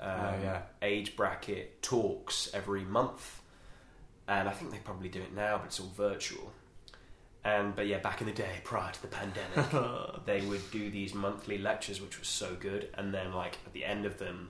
um, 0.00 0.10
Oh, 0.10 0.34
yeah. 0.42 0.62
age 0.82 1.16
bracket 1.16 1.82
talks 1.82 2.50
every 2.52 2.84
month, 2.84 3.40
and 4.28 4.48
I 4.48 4.52
think 4.52 4.70
they 4.70 4.78
probably 4.78 5.08
do 5.08 5.20
it 5.20 5.34
now, 5.34 5.58
but 5.58 5.66
it's 5.66 5.80
all 5.80 5.92
virtual. 5.96 6.52
And 7.44 7.74
but 7.76 7.86
yeah, 7.86 7.98
back 7.98 8.20
in 8.20 8.26
the 8.26 8.32
day, 8.32 8.52
prior 8.64 8.92
to 8.92 9.02
the 9.02 9.08
pandemic, 9.08 10.24
they 10.26 10.40
would 10.46 10.70
do 10.70 10.90
these 10.90 11.14
monthly 11.14 11.58
lectures, 11.58 12.00
which 12.00 12.18
was 12.18 12.28
so 12.28 12.54
good. 12.58 12.88
And 12.94 13.12
then, 13.12 13.32
like 13.34 13.58
at 13.66 13.72
the 13.72 13.84
end 13.84 14.06
of 14.06 14.18
them, 14.18 14.48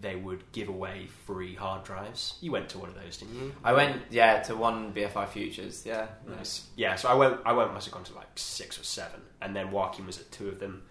they 0.00 0.14
would 0.14 0.44
give 0.52 0.68
away 0.68 1.08
free 1.26 1.56
hard 1.56 1.82
drives. 1.82 2.36
You 2.40 2.52
went 2.52 2.68
to 2.70 2.78
one 2.78 2.88
of 2.90 2.94
those, 2.94 3.16
didn't 3.16 3.34
you? 3.34 3.52
I 3.64 3.72
went, 3.72 4.02
yeah, 4.10 4.40
to 4.44 4.54
one 4.54 4.92
BFI 4.92 5.28
Futures. 5.30 5.84
Yeah, 5.84 6.06
Nice. 6.28 6.66
Yeah, 6.76 6.94
so 6.94 7.08
I 7.08 7.14
went. 7.14 7.40
I 7.44 7.52
went. 7.52 7.72
Must 7.74 7.86
have 7.86 7.94
gone 7.94 8.04
to 8.04 8.14
like 8.14 8.28
six 8.36 8.78
or 8.80 8.84
seven, 8.84 9.20
and 9.42 9.54
then 9.56 9.70
Joaquin 9.72 10.06
was 10.06 10.18
at 10.20 10.30
two 10.30 10.48
of 10.48 10.60
them, 10.60 10.84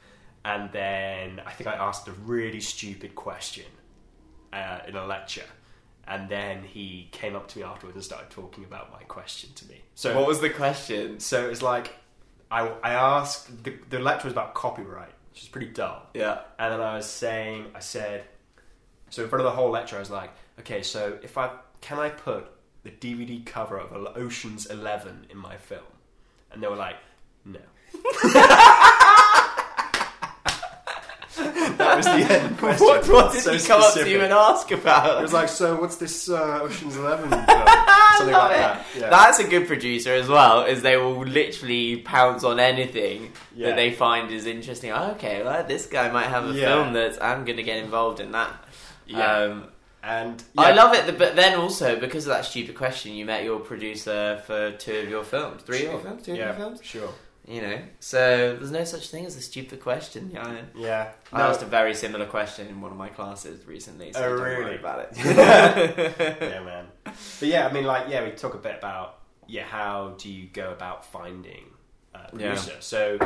and 0.48 0.72
then 0.72 1.42
I 1.46 1.52
think 1.52 1.68
I 1.68 1.74
asked 1.74 2.08
a 2.08 2.14
really 2.14 2.62
stupid 2.62 3.16
question 3.16 3.66
uh, 4.54 4.80
in 4.88 4.96
a 4.96 5.06
lecture, 5.06 5.44
and 6.08 6.30
then 6.30 6.64
he 6.64 7.10
came 7.12 7.36
up 7.36 7.50
to 7.50 7.60
me 7.60 7.66
afterwards 7.66 7.98
and 7.98 8.04
started 8.04 8.30
talking 8.30 8.64
about 8.64 8.90
my 8.94 9.04
question 9.04 9.50
to 9.56 9.68
me. 9.68 9.82
So 9.96 10.16
What 10.16 10.26
was 10.26 10.40
the 10.40 10.50
question? 10.50 11.20
So 11.20 11.46
it 11.46 11.50
was 11.50 11.62
like 11.62 11.94
I, 12.50 12.70
I 12.82 12.94
asked 12.94 13.66
the, 13.66 13.74
the 13.90 14.00
lecture 14.00 14.28
was 14.28 14.32
about 14.32 14.54
copyright, 14.54 15.12
which 15.32 15.44
is 15.44 15.50
pretty 15.50 15.68
dull. 15.68 16.08
Yeah. 16.14 16.40
And 16.58 16.72
then 16.72 16.80
I 16.80 16.96
was 16.96 17.06
saying, 17.06 17.66
I 17.76 17.80
said, 17.80 18.24
so 19.10 19.24
in 19.24 19.30
front 19.30 19.42
of 19.42 19.52
the 19.52 19.56
whole 19.56 19.70
lecture, 19.70 19.98
I 19.98 20.00
was 20.00 20.10
like, 20.10 20.32
okay, 20.60 20.82
so 20.82 21.20
if 21.24 21.38
I 21.38 21.52
can 21.82 22.00
I 22.00 22.08
put 22.08 22.48
the 22.84 22.92
DVD 22.92 23.46
cover 23.46 23.78
of 23.78 23.92
Ocean's 24.16 24.66
Eleven 24.66 25.28
in 25.30 25.38
my 25.38 25.58
film? 25.58 25.84
And 26.54 26.64
they 26.64 26.68
were 26.68 26.78
like, 26.78 26.96
no. 27.44 27.60
that 31.78 31.98
was 31.98 32.06
the 32.06 32.12
end 32.42 32.58
question. 32.60 32.86
what, 32.88 33.08
what 33.08 33.32
did 33.34 33.42
So 33.44 33.54
he 33.54 33.60
come 33.60 33.82
up 33.82 33.94
to 33.94 34.10
you 34.10 34.22
and 34.22 34.34
ask 34.34 34.72
about? 34.72 35.20
It 35.20 35.22
was 35.22 35.34
like, 35.34 35.50
so 35.50 35.80
what's 35.80 35.96
this 35.98 36.30
uh, 36.30 36.60
Ocean's 36.62 36.96
Eleven? 36.98 37.30
Something 38.18 38.34
love 38.34 38.50
like 38.52 38.58
it. 38.58 38.62
that. 38.62 38.86
Yeah. 38.98 39.10
That's 39.10 39.40
a 39.40 39.48
good 39.48 39.68
producer 39.68 40.14
as 40.14 40.28
well, 40.28 40.64
is 40.64 40.82
they 40.82 40.98
will 40.98 41.26
literally 41.26 41.98
pounce 41.98 42.44
on 42.44 42.60
anything 42.60 43.32
Yeah. 43.56 43.68
that 43.68 43.76
they 43.76 43.92
find 43.92 44.32
is 44.32 44.46
interesting. 44.46 44.92
Oh, 44.92 45.12
okay, 45.12 45.44
well, 45.44 45.64
this 45.64 45.86
guy 45.86 46.10
might 46.12 46.28
have 46.28 46.50
a 46.50 46.54
Yeah. 46.54 46.66
film 46.68 46.94
that 46.94 47.22
I'm 47.24 47.46
going 47.46 47.58
to 47.58 47.64
get 47.64 47.78
involved 47.78 48.20
in 48.20 48.32
that. 48.32 48.52
Yeah. 49.06 49.32
Um, 49.44 49.66
and 50.04 50.42
I 50.58 50.72
love 50.72 50.94
it, 50.96 51.18
but 51.18 51.36
then 51.36 51.60
also 51.60 52.00
because 52.00 52.26
of 52.28 52.30
that 52.34 52.46
stupid 52.46 52.76
question, 52.76 53.14
you 53.14 53.26
met 53.26 53.44
your 53.44 53.60
producer 53.60 54.42
for 54.46 54.72
two 54.72 55.00
of 55.00 55.10
your 55.10 55.24
films, 55.26 55.64
three 55.64 55.86
of 55.86 55.92
your 55.92 56.00
films, 56.00 56.24
two 56.24 56.32
of 56.32 56.38
Yeah, 56.38 56.46
your 56.48 56.54
films. 56.56 56.80
sure. 56.82 57.10
You 57.48 57.62
know, 57.62 57.80
so 58.02 58.58
there's 58.58 58.72
no 58.72 58.84
such 58.84 59.10
thing 59.10 59.26
as 59.26 59.38
a 59.38 59.42
stupid 59.42 59.80
question. 59.82 60.32
Yeah, 60.34 60.62
Yeah. 60.76 61.12
I 61.32 61.38
No. 61.38 61.44
asked 61.46 61.64
uh, 61.64 61.68
a 61.68 61.70
very 61.70 61.96
similar 61.96 62.26
question 62.26 62.68
in 62.68 62.82
one 62.82 62.92
of 62.92 62.98
my 62.98 63.08
classes 63.08 63.66
recently. 63.66 64.12
So 64.12 64.20
Oh, 64.20 64.30
don't 64.36 64.42
really? 64.46 64.64
worry 64.66 64.76
about 64.78 65.00
it. 65.00 65.18
yeah, 65.18 66.62
man. 66.64 66.88
But 67.40 67.48
yeah, 67.48 67.68
I 67.68 67.72
mean, 67.72 67.86
like, 67.86 68.10
yeah, 68.10 68.24
we 68.26 68.32
talk 68.32 68.54
a 68.54 68.58
bit 68.58 68.76
about 68.78 69.20
yeah, 69.48 69.64
how 69.64 70.16
do 70.18 70.30
you 70.30 70.48
go 70.52 70.72
about 70.72 71.06
finding 71.06 71.64
a 72.34 72.38
Yeah. 72.40 72.56
So, 72.80 73.18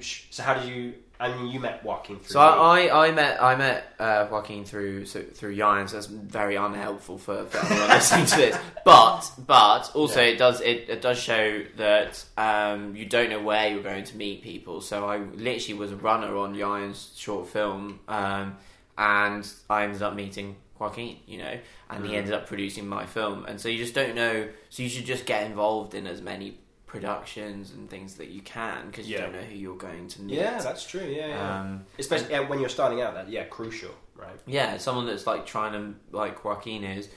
so 0.00 0.42
how 0.42 0.54
did 0.54 0.68
you? 0.68 0.94
Mean, 1.20 1.46
you 1.52 1.58
met 1.60 1.82
Joaquin 1.82 2.16
through. 2.18 2.28
So 2.32 2.40
I, 2.40 2.86
I, 2.86 3.06
I 3.06 3.10
met 3.12 3.42
I 3.42 3.54
met 3.54 3.94
uh, 3.98 4.26
Joaquin 4.30 4.64
through 4.66 5.06
so, 5.06 5.22
through 5.22 5.56
Jan, 5.56 5.88
so 5.88 5.96
that's 5.96 6.06
very 6.06 6.56
unhelpful 6.56 7.16
for, 7.16 7.46
for 7.46 7.64
anyone 7.64 7.88
listening 7.96 8.26
to 8.26 8.36
this. 8.36 8.58
But 8.84 9.30
but 9.46 9.90
also 9.94 10.20
Yeah. 10.20 10.26
it 10.32 10.38
does 10.38 10.60
it, 10.60 10.90
it 10.90 11.00
does 11.00 11.18
show 11.18 11.62
that 11.78 12.22
um, 12.36 12.94
you 12.94 13.06
don't 13.06 13.30
know 13.30 13.40
where 13.40 13.68
you're 13.70 13.82
going 13.82 14.04
to 14.04 14.16
meet 14.18 14.42
people. 14.42 14.82
So 14.82 15.06
I 15.08 15.16
literally 15.18 15.78
was 15.78 15.92
a 15.92 15.96
runner 15.96 16.36
on 16.36 16.54
Jan's 16.58 17.12
short 17.16 17.48
film, 17.48 18.00
um, 18.06 18.58
and 18.98 19.50
I 19.70 19.84
ended 19.84 20.02
up 20.02 20.14
meeting 20.14 20.56
Joaquin, 20.78 21.16
you 21.26 21.38
know, 21.38 21.58
and 21.88 22.04
he 22.04 22.12
Mhm. 22.12 22.16
ended 22.18 22.34
up 22.34 22.46
producing 22.46 22.86
my 22.86 23.06
film. 23.06 23.46
And 23.46 23.58
so 23.58 23.70
you 23.70 23.78
just 23.78 23.94
don't 23.94 24.14
know. 24.14 24.48
So 24.68 24.82
you 24.82 24.90
should 24.90 25.06
just 25.06 25.24
get 25.24 25.44
involved 25.46 25.94
in 25.94 26.06
as 26.06 26.20
many 26.20 26.58
productions 26.94 27.72
and 27.72 27.88
things 27.90 28.14
that 28.14 28.28
you 28.28 28.40
can 28.42 28.86
because 28.86 29.08
you 29.08 29.16
Yeah. 29.16 29.22
don't 29.22 29.32
know 29.32 29.40
who 29.42 29.56
you're 29.56 29.76
going 29.76 30.08
to 30.08 30.22
meet. 30.22 30.36
Yeah, 30.36 30.58
that's 30.60 30.84
true. 30.86 31.02
Yeah, 31.04 31.28
yeah. 31.28 31.60
Um, 31.60 31.84
Especially 31.98 32.30
yeah, 32.30 32.40
when 32.40 32.60
you're 32.60 32.68
starting 32.68 33.00
out. 33.00 33.14
That 33.14 33.28
yeah, 33.28 33.44
crucial, 33.44 33.90
right? 34.16 34.38
yeah, 34.46 34.76
someone 34.78 35.06
that's 35.06 35.26
like 35.26 35.46
trying 35.46 35.72
to 35.72 36.16
like 36.16 36.44
Joaquin 36.44 36.84
is. 36.84 37.08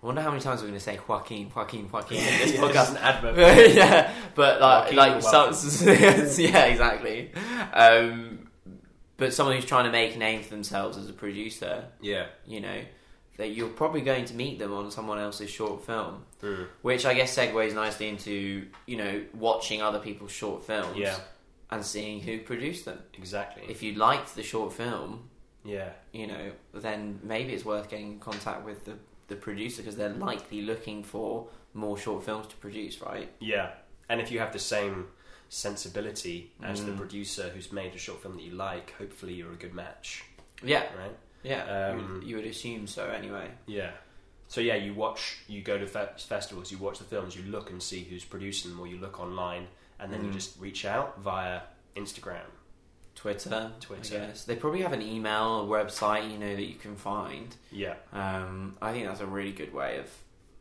I 0.00 0.06
wonder 0.06 0.20
how 0.22 0.30
many 0.30 0.40
times 0.40 0.60
we're 0.60 0.68
going 0.68 0.78
to 0.78 0.84
say 0.84 0.96
Joaquin, 1.08 1.50
Joaquin, 1.52 1.90
Joaquin 1.90 2.18
in 2.18 2.24
this 2.24 2.52
Yeah, 2.54 2.60
podcast. 2.60 2.90
an 2.92 2.96
advert. 2.98 3.36
yeah, 3.74 4.12
but 4.36 4.60
like, 4.60 4.92
Joaquin, 4.94 4.96
like 4.96 5.22
some, 5.52 5.88
yeah, 6.44 6.64
exactly. 6.66 7.32
Um, 7.72 8.48
but 9.16 9.34
someone 9.34 9.56
who's 9.56 9.64
trying 9.64 9.86
to 9.86 9.90
make 9.90 10.14
a 10.14 10.18
name 10.18 10.42
for 10.42 10.50
themselves 10.50 10.96
as 10.96 11.08
a 11.10 11.12
producer, 11.12 11.86
Yeah. 12.00 12.26
you 12.46 12.60
know, 12.60 12.80
that 13.38 13.48
you're 13.52 13.68
probably 13.70 14.02
going 14.02 14.24
to 14.26 14.34
meet 14.34 14.58
them 14.58 14.72
on 14.74 14.90
someone 14.90 15.18
else's 15.18 15.48
short 15.50 15.84
film, 15.86 16.24
Mm. 16.42 16.66
which 16.82 17.04
I 17.06 17.14
guess 17.14 17.36
segues 17.36 17.74
nicely 17.74 18.08
into 18.08 18.66
you 18.86 18.96
know 18.96 19.24
watching 19.34 19.80
other 19.82 19.98
people's 19.98 20.30
short 20.32 20.62
films 20.64 20.96
Yeah. 20.98 21.18
and 21.70 21.84
seeing 21.84 22.20
who 22.20 22.40
produced 22.40 22.84
them. 22.84 22.98
Exactly. 23.14 23.62
If 23.68 23.82
you 23.82 23.94
liked 23.94 24.34
the 24.36 24.42
short 24.42 24.72
film, 24.72 25.30
yeah. 25.64 25.90
you 26.12 26.26
know, 26.26 26.52
then 26.74 27.18
maybe 27.22 27.52
it's 27.54 27.64
worth 27.64 27.88
getting 27.88 28.12
in 28.12 28.18
contact 28.20 28.64
with 28.64 28.84
the, 28.84 28.94
the 29.28 29.36
producer 29.36 29.82
because 29.82 29.96
they're 29.96 30.08
likely 30.30 30.62
looking 30.62 31.02
for 31.02 31.48
more 31.74 31.96
short 31.98 32.24
films 32.24 32.46
to 32.48 32.56
produce, 32.56 33.00
right? 33.00 33.30
Yeah. 33.40 33.70
And 34.08 34.20
if 34.20 34.30
you 34.32 34.38
have 34.40 34.52
the 34.52 34.58
same 34.58 35.06
sensibility 35.50 36.52
as 36.62 36.84
the 36.84 36.92
Mm. 36.92 36.96
producer 36.96 37.50
who's 37.50 37.70
made 37.72 37.94
a 37.94 37.98
short 37.98 38.22
film 38.22 38.36
that 38.36 38.42
you 38.42 38.52
like, 38.52 38.92
hopefully 38.98 39.34
you're 39.34 39.52
a 39.52 39.56
good 39.56 39.74
match, 39.74 40.24
Yeah, 40.62 40.84
right? 40.96 41.16
Yeah. 41.48 41.92
you, 41.94 41.98
Um, 42.00 42.14
would, 42.14 42.24
you 42.24 42.36
would 42.36 42.46
assume 42.46 42.86
so 42.86 43.06
anyway. 43.08 43.50
Yeah. 43.66 43.90
So 44.48 44.60
yeah, 44.60 44.76
you 44.76 44.94
watch, 44.94 45.38
you 45.46 45.60
go 45.62 45.76
to 45.78 45.86
fe- 45.86 46.08
festivals, 46.16 46.70
you 46.72 46.78
watch 46.78 46.98
the 46.98 47.04
films, 47.04 47.36
you 47.36 47.42
look 47.50 47.70
and 47.70 47.82
see 47.82 48.02
who's 48.04 48.24
producing 48.24 48.70
them, 48.70 48.80
or 48.80 48.86
you 48.86 48.98
look 48.98 49.20
online, 49.20 49.66
and 50.00 50.12
then 50.12 50.24
you 50.24 50.30
Mm. 50.30 50.34
just 50.34 50.58
reach 50.60 50.84
out 50.84 51.20
via 51.20 51.60
Instagram. 51.96 52.46
Twitter, 53.14 53.72
Twitter. 53.80 54.32
They 54.46 54.54
probably 54.56 54.82
have 54.82 54.92
an 54.92 55.02
email, 55.02 55.62
a 55.62 55.66
website, 55.66 56.30
you 56.30 56.38
know, 56.38 56.54
that 56.54 56.62
you 56.62 56.76
can 56.76 56.94
find. 56.96 57.54
Yeah. 57.72 57.94
Um, 58.12 58.76
I 58.80 58.92
think 58.92 59.06
that's 59.06 59.20
a 59.20 59.26
really 59.26 59.50
good 59.52 59.74
way 59.74 59.98
of 59.98 60.06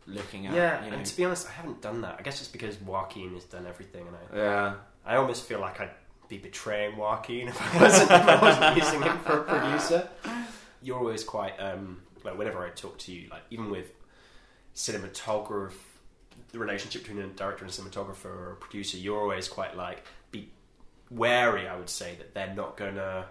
looking 0.07 0.47
at. 0.47 0.55
Yeah. 0.55 0.83
you 0.83 0.89
know. 0.91 0.97
And 0.97 1.05
to 1.05 1.15
be 1.15 1.23
honest, 1.23 1.47
I 1.47 1.51
haven't 1.51 1.81
done 1.81 2.01
that. 2.01 2.15
I 2.19 2.23
guess 2.23 2.39
it's 2.41 2.49
because 2.49 2.75
Joaquin 2.81 3.33
has 3.35 3.43
done 3.43 3.67
everything, 3.67 4.07
and 4.07 4.15
I, 4.15 4.37
yeah. 4.43 4.73
I 5.05 5.15
almost 5.17 5.43
feel 5.43 5.59
like 5.59 5.79
I'd 5.79 5.91
be 6.29 6.39
betraying 6.39 6.97
Joaquin 6.97 7.47
if 7.49 7.61
I 7.61 7.81
wasn't, 7.81 8.11
if 8.11 8.27
I 8.27 8.41
wasn't 8.41 8.77
using 8.77 9.01
him 9.03 9.17
for 9.19 9.39
a 9.39 9.43
producer. 9.43 10.09
You're 10.81 10.97
always 10.97 11.23
quite 11.23 11.59
um, 11.59 12.01
like 12.23 12.37
whenever 12.37 12.65
I 12.65 12.69
talk 12.69 12.97
to 12.99 13.11
you, 13.11 13.29
like 13.29 13.43
even 13.49 13.69
with 13.69 13.91
cinematographer, 14.75 15.71
the 16.51 16.59
relationship 16.59 17.03
between 17.03 17.23
a 17.23 17.27
director 17.27 17.65
and 17.65 17.73
cinematographer 17.73 18.25
or 18.25 18.51
a 18.53 18.55
producer, 18.55 18.97
you're 18.97 19.19
always 19.19 19.47
quite 19.47 19.75
like 19.75 20.03
be 20.31 20.49
wary. 21.09 21.67
I 21.67 21.75
would 21.75 21.89
say 21.89 22.15
that 22.15 22.33
they're 22.33 22.53
not 22.53 22.77
gonna 22.77 23.25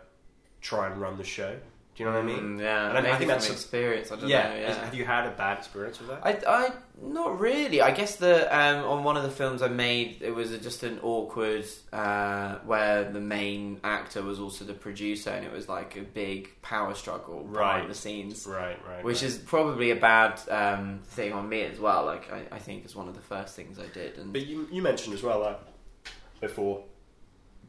try 0.61 0.91
and 0.91 1.01
run 1.01 1.17
the 1.17 1.25
show. 1.25 1.59
Do 1.97 2.03
you 2.05 2.11
know 2.11 2.17
what 2.17 2.25
I 2.25 2.27
mean? 2.27 2.59
Mm, 2.59 2.61
yeah. 2.61 2.91
And 2.95 3.07
I- 3.07 3.13
I 3.13 3.17
think 3.17 3.29
that's 3.31 3.47
from 3.47 3.55
a- 3.55 3.57
experience. 3.57 4.13
I 4.13 4.17
don't 4.17 4.29
Yeah. 4.29 4.49
know. 4.51 4.55
Is- 4.69 4.77
Have 4.77 4.95
you 4.95 5.07
had 5.07 5.27
a 5.27 5.31
bad 5.31 5.57
experience 5.59 5.99
with 5.99 6.09
that? 6.11 6.21
I, 6.23 6.39
I 6.47 6.73
not 7.01 7.41
really. 7.41 7.81
I 7.81 7.91
guess 7.91 8.17
the 8.17 8.55
um, 8.55 8.85
on 8.85 9.03
one 9.03 9.17
of 9.17 9.23
the 9.23 9.31
films 9.31 9.63
I 9.63 9.69
made, 9.69 10.19
it 10.21 10.31
was 10.35 10.51
just 10.59 10.83
an 10.83 10.99
awkward 11.03 11.65
uh, 11.95 12.57
where 12.67 13.05
the 13.11 13.21
main 13.21 13.81
actor 13.83 14.23
was 14.23 14.39
also 14.39 14.67
the 14.67 14.75
producer, 14.75 15.31
and 15.31 15.43
it 15.47 15.51
was 15.53 15.71
like 15.71 15.97
a 15.97 16.03
big 16.03 16.61
power 16.61 16.95
struggle 16.95 17.39
behind 17.45 17.57
Right. 17.57 17.89
the 17.89 17.95
scenes, 17.95 18.47
right. 18.47 18.79
Right. 18.87 19.03
which 19.03 19.23
right. 19.23 19.31
is 19.31 19.39
probably 19.39 19.91
a 19.91 19.97
bad 19.97 20.39
um, 20.51 21.01
thing 21.05 21.33
on 21.33 21.49
me 21.49 21.63
as 21.63 21.79
well. 21.81 22.05
Like 22.05 22.31
I, 22.31 22.43
I 22.57 22.59
think 22.59 22.85
it's 22.85 22.95
one 22.95 23.09
of 23.09 23.15
the 23.15 23.23
first 23.23 23.57
things 23.57 23.79
I 23.79 23.87
did, 23.95 24.19
and 24.19 24.35
But 24.35 24.45
you, 24.47 24.69
you 24.71 24.83
mentioned 24.83 25.15
as 25.15 25.23
well 25.23 25.41
like, 25.41 25.61
before 26.43 26.85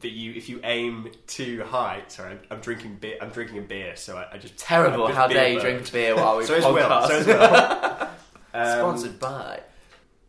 that 0.00 0.10
you 0.10 0.32
if 0.34 0.48
you 0.48 0.60
aim 0.64 1.10
too 1.26 1.62
high. 1.64 2.02
Sorry, 2.08 2.32
I'm, 2.32 2.40
I'm 2.50 2.60
drinking 2.60 2.96
beer. 3.00 3.16
I'm 3.20 3.30
drinking 3.30 3.58
a 3.58 3.62
beer, 3.62 3.96
so 3.96 4.16
I, 4.16 4.34
I 4.34 4.38
just 4.38 4.56
terrible. 4.58 5.02
I'm 5.04 5.08
just 5.10 5.18
How 5.18 5.26
dare 5.28 5.48
you 5.52 5.60
drink 5.60 5.90
beer 5.92 6.14
while 6.16 6.36
we 6.38 6.44
So 6.46 6.54
is 6.54 6.64
Will. 6.64 6.74
podcast? 6.74 7.06
So 7.08 7.14
is 7.16 7.26
Will. 7.26 8.08
Um, 8.54 8.78
Sponsored 8.78 9.20
by. 9.20 9.60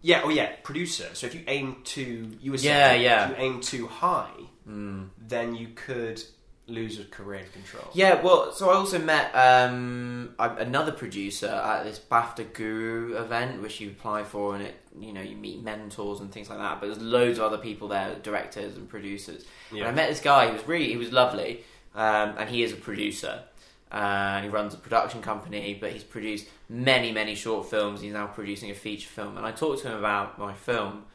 Yeah. 0.02 0.22
Oh 0.26 0.30
yeah. 0.30 0.52
Producer. 0.64 1.08
So 1.14 1.26
if 1.28 1.34
you 1.36 1.42
aim 1.48 1.78
too, 1.86 2.36
you 2.42 2.52
were 2.52 2.58
Yeah, 2.58 2.90
saying, 2.90 3.02
yeah. 3.04 3.30
If 3.32 3.38
you 3.38 3.44
aim 3.46 3.62
too 3.62 3.88
high, 3.88 4.32
Mm. 4.68 5.08
then 5.18 5.56
you 5.56 5.70
could 5.70 6.22
lose 6.70 7.00
a 7.00 7.04
creative 7.04 7.52
control. 7.52 7.86
Yeah, 7.94 8.22
well, 8.22 8.52
so 8.52 8.70
I 8.70 8.76
also 8.76 9.00
met 9.00 9.34
um, 9.34 10.36
another 10.38 10.92
producer 10.92 11.48
at 11.48 11.84
this 11.84 12.00
BAFTA 12.00 12.54
Guru 12.54 13.18
event, 13.18 13.62
which 13.62 13.80
you 13.80 13.90
apply 13.90 14.24
for, 14.24 14.56
and 14.56 14.64
it, 14.64 14.76
you 15.00 15.14
know, 15.14 15.22
you 15.22 15.36
meet 15.36 15.64
mentors 15.64 16.20
and 16.20 16.32
things 16.32 16.50
like 16.50 16.60
that. 16.60 16.80
But 16.80 16.88
there's 16.88 17.02
loads 17.02 17.40
of 17.40 17.46
other 17.46 17.58
people 17.58 17.88
there, 17.88 18.16
directors 18.22 18.76
and 18.76 18.88
producers. 18.88 19.46
And 19.72 19.90
I 19.90 19.92
met 19.92 20.10
this 20.10 20.20
guy. 20.20 20.48
He 20.48 20.54
was 20.54 20.68
really, 20.68 20.90
he 20.90 20.98
was 20.98 21.12
lovely, 21.12 21.64
um, 21.96 22.36
and 22.38 22.50
he 22.50 22.64
is 22.64 22.74
a 22.74 22.78
producer. 22.78 23.44
Uh, 23.92 24.36
and 24.36 24.46
he 24.46 24.52
runs 24.52 24.76
a 24.76 24.78
production 24.78 25.20
company, 25.20 25.76
but 25.80 25.92
he's 25.92 26.04
produced 26.04 26.48
many, 26.70 27.12
many 27.12 27.34
short 27.34 27.68
films. 27.68 28.02
He's 28.02 28.14
now 28.14 28.28
producing 28.28 28.70
a 28.70 28.76
feature 28.76 29.10
film, 29.10 29.36
and 29.36 29.46
I 29.46 29.52
talked 29.52 29.82
to 29.82 29.90
him 29.90 29.98
about 29.98 30.38
my 30.38 30.54
film, 30.54 31.06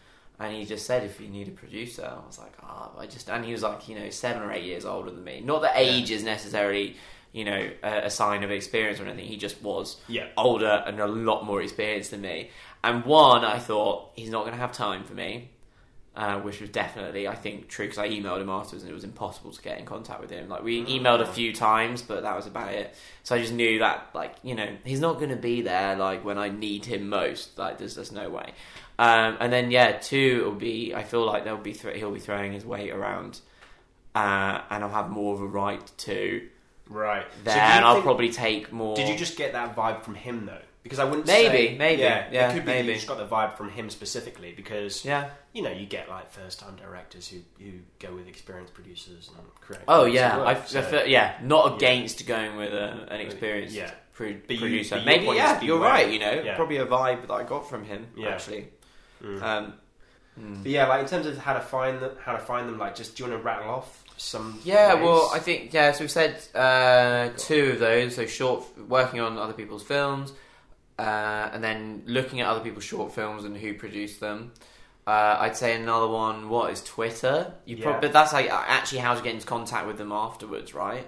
and 0.46 0.56
he 0.56 0.64
just 0.64 0.86
said, 0.86 1.04
"If 1.04 1.20
you 1.20 1.28
need 1.28 1.48
a 1.48 1.52
producer," 1.52 2.04
I 2.04 2.26
was 2.26 2.38
like, 2.38 2.52
"Ah, 2.62 2.90
I 2.98 3.06
just." 3.06 3.28
And 3.28 3.44
he 3.44 3.52
was 3.52 3.62
like, 3.62 3.88
you 3.88 3.98
know, 3.98 4.10
seven 4.10 4.42
or 4.42 4.52
eight 4.52 4.64
years 4.64 4.84
older 4.84 5.10
than 5.10 5.24
me. 5.24 5.40
Not 5.40 5.62
that 5.62 5.72
age 5.76 6.10
is 6.10 6.22
necessarily, 6.22 6.96
you 7.32 7.44
know, 7.44 7.70
a, 7.82 8.06
a 8.06 8.10
sign 8.10 8.42
of 8.44 8.50
experience 8.50 9.00
or 9.00 9.04
anything. 9.06 9.26
He 9.26 9.36
just 9.36 9.62
was 9.62 9.96
Yeah. 10.08 10.26
older 10.36 10.82
and 10.86 11.00
a 11.00 11.06
lot 11.06 11.44
more 11.44 11.60
experienced 11.62 12.10
than 12.12 12.20
me. 12.20 12.50
And 12.82 13.04
one, 13.04 13.44
I 13.44 13.58
thought 13.58 14.10
he's 14.14 14.30
not 14.30 14.40
going 14.42 14.52
to 14.52 14.60
have 14.60 14.72
time 14.72 15.04
for 15.04 15.14
me, 15.14 15.50
uh, 16.16 16.38
which 16.40 16.61
was 16.61 16.71
definitely, 16.71 17.26
I 17.26 17.35
think, 17.35 17.68
true 17.68 17.87
because 17.87 17.99
I 17.99 18.09
emailed 18.09 18.40
him 18.40 18.49
afterwards 18.49 18.85
and 18.85 18.90
it 18.90 18.94
was 18.94 19.02
impossible 19.04 19.50
to 19.52 19.61
get 19.62 19.78
in 19.78 19.85
contact 19.85 20.21
with 20.21 20.30
him. 20.30 20.49
Like 20.49 20.62
we 20.62 20.83
Mm. 20.85 21.00
emailed 21.00 21.21
a 21.21 21.26
few 21.26 21.52
times, 21.52 22.02
but 22.02 22.23
that 22.23 22.37
was 22.37 22.47
about 22.47 22.73
it. 22.73 22.94
So 23.25 23.35
I 23.35 23.40
just 23.40 23.52
knew 23.52 23.80
that, 23.80 24.11
like, 24.14 24.35
you 24.42 24.54
know, 24.54 24.68
he's 24.85 25.00
not 25.00 25.14
going 25.18 25.30
to 25.30 25.37
be 25.37 25.62
there 25.62 25.97
like 25.97 26.25
when 26.25 26.38
I 26.38 26.49
need 26.50 26.85
him 26.85 27.09
most. 27.09 27.59
Like, 27.59 27.78
there's 27.78 27.97
just 27.97 28.12
no 28.12 28.28
way. 28.30 28.52
Um, 28.99 29.37
and 29.40 29.52
then 29.52 29.73
yeah, 29.73 29.99
two 29.99 30.38
it'll 30.42 30.52
be. 30.54 30.94
I 30.94 31.02
feel 31.02 31.26
like 31.26 31.42
there'll 31.42 31.59
be 31.59 31.73
th- 31.73 31.97
he'll 31.97 32.12
be 32.12 32.21
throwing 32.21 32.52
his 32.52 32.64
weight 32.64 32.92
around, 32.92 33.40
uh, 34.14 34.61
and 34.71 34.85
I'll 34.85 34.90
have 34.90 35.11
more 35.11 35.35
of 35.35 35.40
a 35.40 35.47
right 35.47 35.85
to 35.99 36.49
Right. 36.88 37.26
there, 37.42 37.54
So 37.54 37.61
and 37.61 37.85
I'll 37.85 38.02
probably 38.02 38.30
take 38.30 38.71
more. 38.73 38.94
Did 38.94 39.09
you 39.09 39.16
just 39.16 39.37
get 39.37 39.52
that 39.54 39.75
vibe 39.75 40.02
from 40.04 40.14
him 40.14 40.47
though? 40.47 40.61
Because 40.84 40.98
I 40.98 41.04
wouldn't 41.04 41.26
Maybe, 41.26 41.68
say, 41.68 41.78
maybe, 41.78 42.02
yeah, 42.02 42.28
yeah, 42.30 42.50
it 42.50 42.52
could 42.54 42.66
be 42.66 42.72
maybe. 42.72 42.88
you 42.88 42.94
just 42.94 43.06
got 43.08 43.16
the 43.16 43.26
vibe 43.26 43.56
from 43.56 43.70
him 43.70 43.88
specifically 43.88 44.52
because 44.54 45.02
Yeah. 45.02 45.30
you 45.54 45.62
know 45.62 45.70
you 45.70 45.86
get 45.86 46.10
like 46.10 46.30
first 46.30 46.60
time 46.60 46.76
directors 46.76 47.26
who 47.26 47.38
who 47.58 47.78
go 47.98 48.14
with 48.14 48.28
experienced 48.28 48.74
producers 48.74 49.30
and 49.36 49.46
create. 49.62 49.80
Oh 49.88 50.04
yeah, 50.04 50.36
well, 50.36 50.46
I, 50.46 50.50
I 50.52 50.60
so- 50.64 50.82
feel, 50.82 51.06
yeah, 51.06 51.38
not 51.42 51.70
Yeah. 51.70 51.76
against 51.76 52.26
going 52.26 52.56
with 52.58 52.74
a, 52.74 53.06
an 53.10 53.20
experienced 53.22 53.74
Yeah. 53.74 53.90
pro- 54.12 54.34
But 54.34 54.50
you- 54.50 54.58
producer. 54.60 54.96
but 54.96 55.06
your 55.06 55.06
Maybe 55.06 55.36
yeah, 55.38 55.60
you're 55.62 55.78
aware. 55.78 55.88
right. 55.90 56.10
You 56.10 56.18
know, 56.18 56.42
Yeah. 56.44 56.54
probably 56.54 56.76
a 56.76 56.86
vibe 56.86 57.22
that 57.28 57.32
I 57.32 57.44
got 57.44 57.66
from 57.68 57.84
him 57.86 58.08
Yeah. 58.14 58.28
actually. 58.28 58.68
Mm. 59.22 59.42
Um, 59.42 59.74
mm. 60.38 60.62
But 60.64 60.70
yeah, 60.70 60.86
like 60.86 61.00
in 61.00 61.06
terms 61.06 61.24
of 61.26 61.38
how 61.38 61.54
to 61.54 61.60
find 61.62 61.98
them, 62.02 62.10
how 62.22 62.32
to 62.34 62.40
find 62.40 62.68
them, 62.68 62.76
like 62.78 62.94
just 62.94 63.16
do 63.16 63.24
you 63.24 63.30
want 63.30 63.40
to 63.40 63.44
rattle 63.46 63.70
off 63.70 64.04
some. 64.18 64.60
Yeah, 64.64 64.94
ways? 64.96 65.02
well, 65.02 65.30
I 65.32 65.38
think 65.38 65.72
yeah. 65.72 65.92
So 65.92 66.00
we've 66.04 66.10
said 66.10 66.42
uh, 66.54 67.30
two 67.38 67.70
of 67.72 67.78
those. 67.78 68.16
So 68.16 68.26
short, 68.26 68.64
working 68.86 69.20
on 69.20 69.38
other 69.38 69.54
people's 69.54 69.82
films, 69.82 70.34
uh, 70.98 71.50
and 71.52 71.62
then 71.62 72.02
looking 72.06 72.40
at 72.40 72.46
other 72.46 72.60
people's 72.60 72.84
short 72.84 73.12
films 73.14 73.44
and 73.44 73.56
who 73.56 73.74
produced 73.74 74.20
them. 74.20 74.52
Uh, 75.06 75.36
I'd 75.40 75.56
say 75.56 75.74
another 75.74 76.08
one. 76.08 76.48
What 76.48 76.72
is 76.72 76.82
Twitter? 76.82 77.52
You 77.66 77.76
Yeah. 77.76 77.84
prob- 77.84 78.00
but 78.00 78.12
that's 78.12 78.32
like 78.32 78.48
actually 78.50 78.98
how 78.98 79.14
to 79.14 79.22
get 79.22 79.34
into 79.34 79.46
contact 79.46 79.86
with 79.86 79.98
them 79.98 80.12
afterwards, 80.12 80.72
right? 80.74 81.06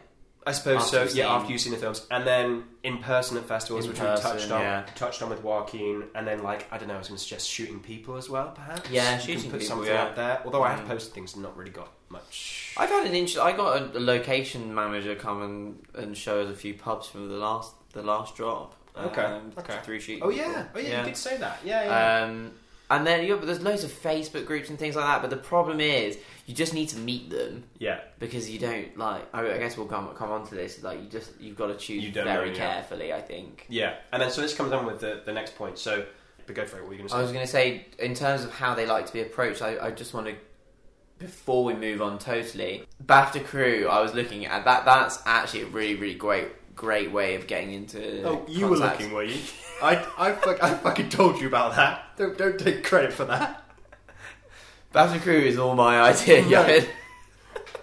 I 0.48 0.52
suppose 0.52 0.82
After 0.94 1.08
so. 1.08 1.16
Yeah, 1.16 1.32
after 1.34 1.50
you've 1.50 1.60
seen 1.60 1.72
the 1.72 1.78
films, 1.78 2.06
and 2.08 2.24
then 2.24 2.64
in 2.84 2.98
person 2.98 3.36
at 3.36 3.46
festivals, 3.46 3.84
In 3.86 3.90
which 3.90 3.98
person, 3.98 4.30
we 4.32 4.38
touched 4.38 4.50
on, 4.52 4.60
yeah. 4.60 4.86
touched 4.94 5.20
on 5.20 5.28
with 5.30 5.42
Joaquin, 5.42 6.04
and 6.14 6.24
then 6.24 6.42
like 6.44 6.68
I 6.70 6.78
don't 6.78 6.86
know, 6.86 6.94
I 6.94 6.98
was 6.98 7.08
going 7.08 7.16
to 7.18 7.22
suggest 7.24 7.48
shooting 7.48 7.80
people 7.80 8.16
as 8.16 8.30
well, 8.30 8.50
perhaps. 8.54 8.88
Yeah, 8.88 9.14
You 9.16 9.20
shooting 9.20 9.42
can 9.42 9.50
put 9.50 9.60
people, 9.60 9.76
something 9.76 9.92
yeah. 9.92 10.02
out 10.04 10.14
there. 10.14 10.42
Although 10.44 10.62
I 10.62 10.70
have 10.70 10.80
Mm. 10.84 10.88
posted 10.88 11.14
things, 11.14 11.34
and 11.34 11.42
not 11.42 11.56
really 11.56 11.72
got 11.72 11.90
much. 12.10 12.74
I've 12.76 12.90
had 12.90 13.06
an 13.06 13.14
interest. 13.16 13.38
I 13.44 13.52
got 13.56 13.76
a, 13.94 13.98
a 13.98 14.00
location 14.00 14.72
manager 14.72 15.16
come 15.16 15.42
and, 15.42 15.82
and 15.96 16.16
show 16.16 16.42
us 16.42 16.48
a 16.48 16.54
few 16.54 16.74
pubs 16.74 17.08
from 17.08 17.28
the 17.28 17.34
last 17.38 17.72
the 17.92 18.02
last 18.02 18.36
drop. 18.36 18.74
Okay, 18.98 19.22
um, 19.22 19.52
okay. 19.58 19.78
Through 19.82 20.00
shooting. 20.00 20.22
Oh 20.22 20.30
yeah, 20.30 20.62
people. 20.62 20.68
oh 20.74 20.78
yeah, 20.80 21.00
you 21.00 21.06
did 21.06 21.16
say 21.16 21.36
that. 21.36 21.58
Yeah, 21.64 21.84
yeah. 21.84 22.24
Um, 22.24 22.52
and 22.88 23.06
then 23.06 23.26
yeah, 23.26 23.34
but 23.34 23.46
there's 23.46 23.62
loads 23.62 23.84
of 23.84 23.90
Facebook 23.90 24.46
groups 24.46 24.70
and 24.70 24.78
things 24.78 24.94
like 24.94 25.04
that. 25.04 25.20
But 25.20 25.30
the 25.30 25.36
problem 25.36 25.80
is, 25.80 26.18
you 26.46 26.54
just 26.54 26.72
need 26.72 26.88
to 26.90 26.98
meet 26.98 27.30
them 27.30 27.64
yeah. 27.78 28.00
because 28.18 28.48
you 28.48 28.58
don't 28.58 28.96
like. 28.96 29.26
I, 29.34 29.54
I 29.54 29.58
guess 29.58 29.76
we'll 29.76 29.86
come 29.86 30.08
come 30.14 30.30
on 30.30 30.46
to 30.46 30.54
this. 30.54 30.82
Like 30.82 31.02
you 31.02 31.08
just 31.08 31.32
you've 31.40 31.56
got 31.56 31.66
to 31.66 31.76
choose 31.76 32.04
You 32.04 32.12
very 32.12 32.50
know, 32.50 32.56
carefully. 32.56 33.12
I 33.12 33.20
think. 33.20 33.66
Yeah, 33.68 33.94
and 34.12 34.22
then 34.22 34.30
so 34.30 34.40
this 34.40 34.54
comes 34.54 34.72
on 34.72 34.86
with 34.86 35.00
the, 35.00 35.22
the 35.24 35.32
next 35.32 35.56
point. 35.56 35.78
So, 35.78 36.06
but 36.46 36.54
go 36.54 36.64
for 36.64 36.78
it. 36.78 36.82
What 36.82 36.88
were 36.88 36.94
you 36.94 36.98
going 36.98 37.08
to 37.08 37.12
say? 37.12 37.18
I 37.18 37.22
was 37.22 37.32
going 37.32 37.44
to 37.44 37.50
say, 37.50 37.86
in 37.98 38.14
terms 38.14 38.44
of 38.44 38.52
how 38.52 38.74
they 38.74 38.86
like 38.86 39.06
to 39.06 39.12
be 39.12 39.20
approached, 39.20 39.62
I, 39.62 39.78
I 39.86 39.90
just 39.90 40.14
want 40.14 40.28
to, 40.28 40.36
before 41.18 41.64
we 41.64 41.74
move 41.74 42.00
on 42.00 42.20
totally, 42.20 42.84
BAFTA 43.04 43.44
crew, 43.44 43.88
I 43.90 44.00
was 44.00 44.14
looking 44.14 44.46
at 44.46 44.64
that. 44.64 44.84
That's 44.84 45.20
actually 45.26 45.62
a 45.62 45.66
really, 45.66 45.96
really 45.96 46.14
great, 46.14 46.48
great 46.76 47.10
way 47.10 47.34
of 47.34 47.46
getting 47.46 47.72
into. 47.72 48.22
oh, 48.24 48.44
you 48.48 48.68
were 48.68 48.76
contact. 48.76 49.00
looking, 49.00 49.14
were 49.14 49.24
you? 49.24 49.40
I, 49.82 50.06
I, 50.18 50.32
fuck, 50.32 50.62
I 50.62 50.74
fucking 50.74 51.08
told 51.08 51.40
you 51.40 51.46
about 51.48 51.74
that. 51.76 52.16
Don't, 52.16 52.36
don't 52.38 52.58
take 52.58 52.84
credit 52.84 53.12
for 53.12 53.24
that. 53.26 53.62
BAFTA 54.94 55.20
crew 55.22 55.38
is 55.38 55.58
all 55.58 55.74
my 55.74 56.00
idea. 56.00 56.86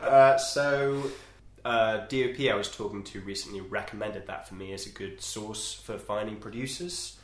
Uh, 0.02 0.38
so, 0.38 1.04
uh, 1.64 1.98
DOP 2.08 2.40
I 2.52 2.56
was 2.56 2.70
talking 2.70 3.04
to 3.06 3.20
recently 3.22 3.62
recommended 3.62 4.28
that 4.28 4.48
for 4.48 4.56
me 4.56 4.74
as 4.74 4.86
a 4.86 4.90
good 4.90 5.22
source 5.22 5.74
for 5.74 5.98
finding 5.98 6.38
producers. 6.38 7.18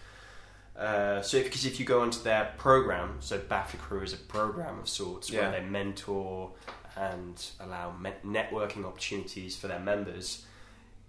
Uh, 0.77 1.21
so, 1.21 1.41
because 1.43 1.65
if 1.65 1.79
you 1.79 1.85
go 1.85 2.01
onto 2.01 2.21
their 2.23 2.53
program, 2.57 3.17
so 3.19 3.37
BAFTA 3.37 3.79
Crew 3.79 4.01
is 4.01 4.13
a 4.13 4.17
program 4.17 4.79
of 4.79 4.87
sorts 4.87 5.29
Yeah. 5.29 5.49
where 5.49 5.59
they 5.59 5.65
mentor 5.67 6.51
and 6.95 7.43
allow 7.59 7.91
me- 7.97 8.11
networking 8.25 8.85
opportunities 8.85 9.57
for 9.57 9.67
their 9.67 9.79
members, 9.79 10.45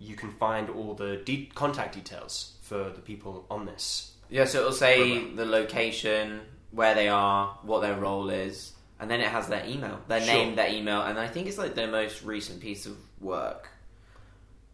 you 0.00 0.16
can 0.16 0.33
find 0.33 0.69
all 0.71 0.95
the 0.95 1.16
de- 1.19 1.50
contact 1.54 1.95
details 1.95 2.54
for 2.62 2.85
the 2.90 3.00
people 3.00 3.45
on 3.50 3.66
this. 3.66 4.12
Yeah, 4.30 4.45
so 4.47 4.61
it'll 4.61 4.73
say 4.73 4.97
Program. 5.19 5.37
the 5.37 5.45
location, 5.45 6.40
where 6.71 6.95
they 6.95 7.09
are, 7.09 7.59
what 7.62 7.80
their 7.83 7.97
role 7.97 8.30
is, 8.30 8.73
and 8.99 9.11
then 9.11 9.21
it 9.21 9.28
has 9.28 9.49
their 9.49 9.64
email, 9.66 10.00
their 10.09 10.21
Sure. 10.21 10.35
name, 10.35 10.57
their 10.57 10.71
email, 10.71 11.02
and 11.02 11.19
I 11.19 11.26
think 11.28 11.49
it's 11.49 11.59
like 11.59 11.75
their 11.75 11.88
most 11.88 12.23
recent 12.23 12.61
piece 12.61 12.87
of 12.87 12.97
work. 13.21 13.69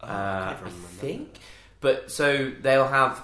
Oh, 0.00 0.06
Uh, 0.06 0.56
I 0.62 0.66
I 0.66 0.70
think. 0.70 1.38
But 1.80 2.10
so 2.10 2.52
they'll 2.60 2.88
have 2.88 3.22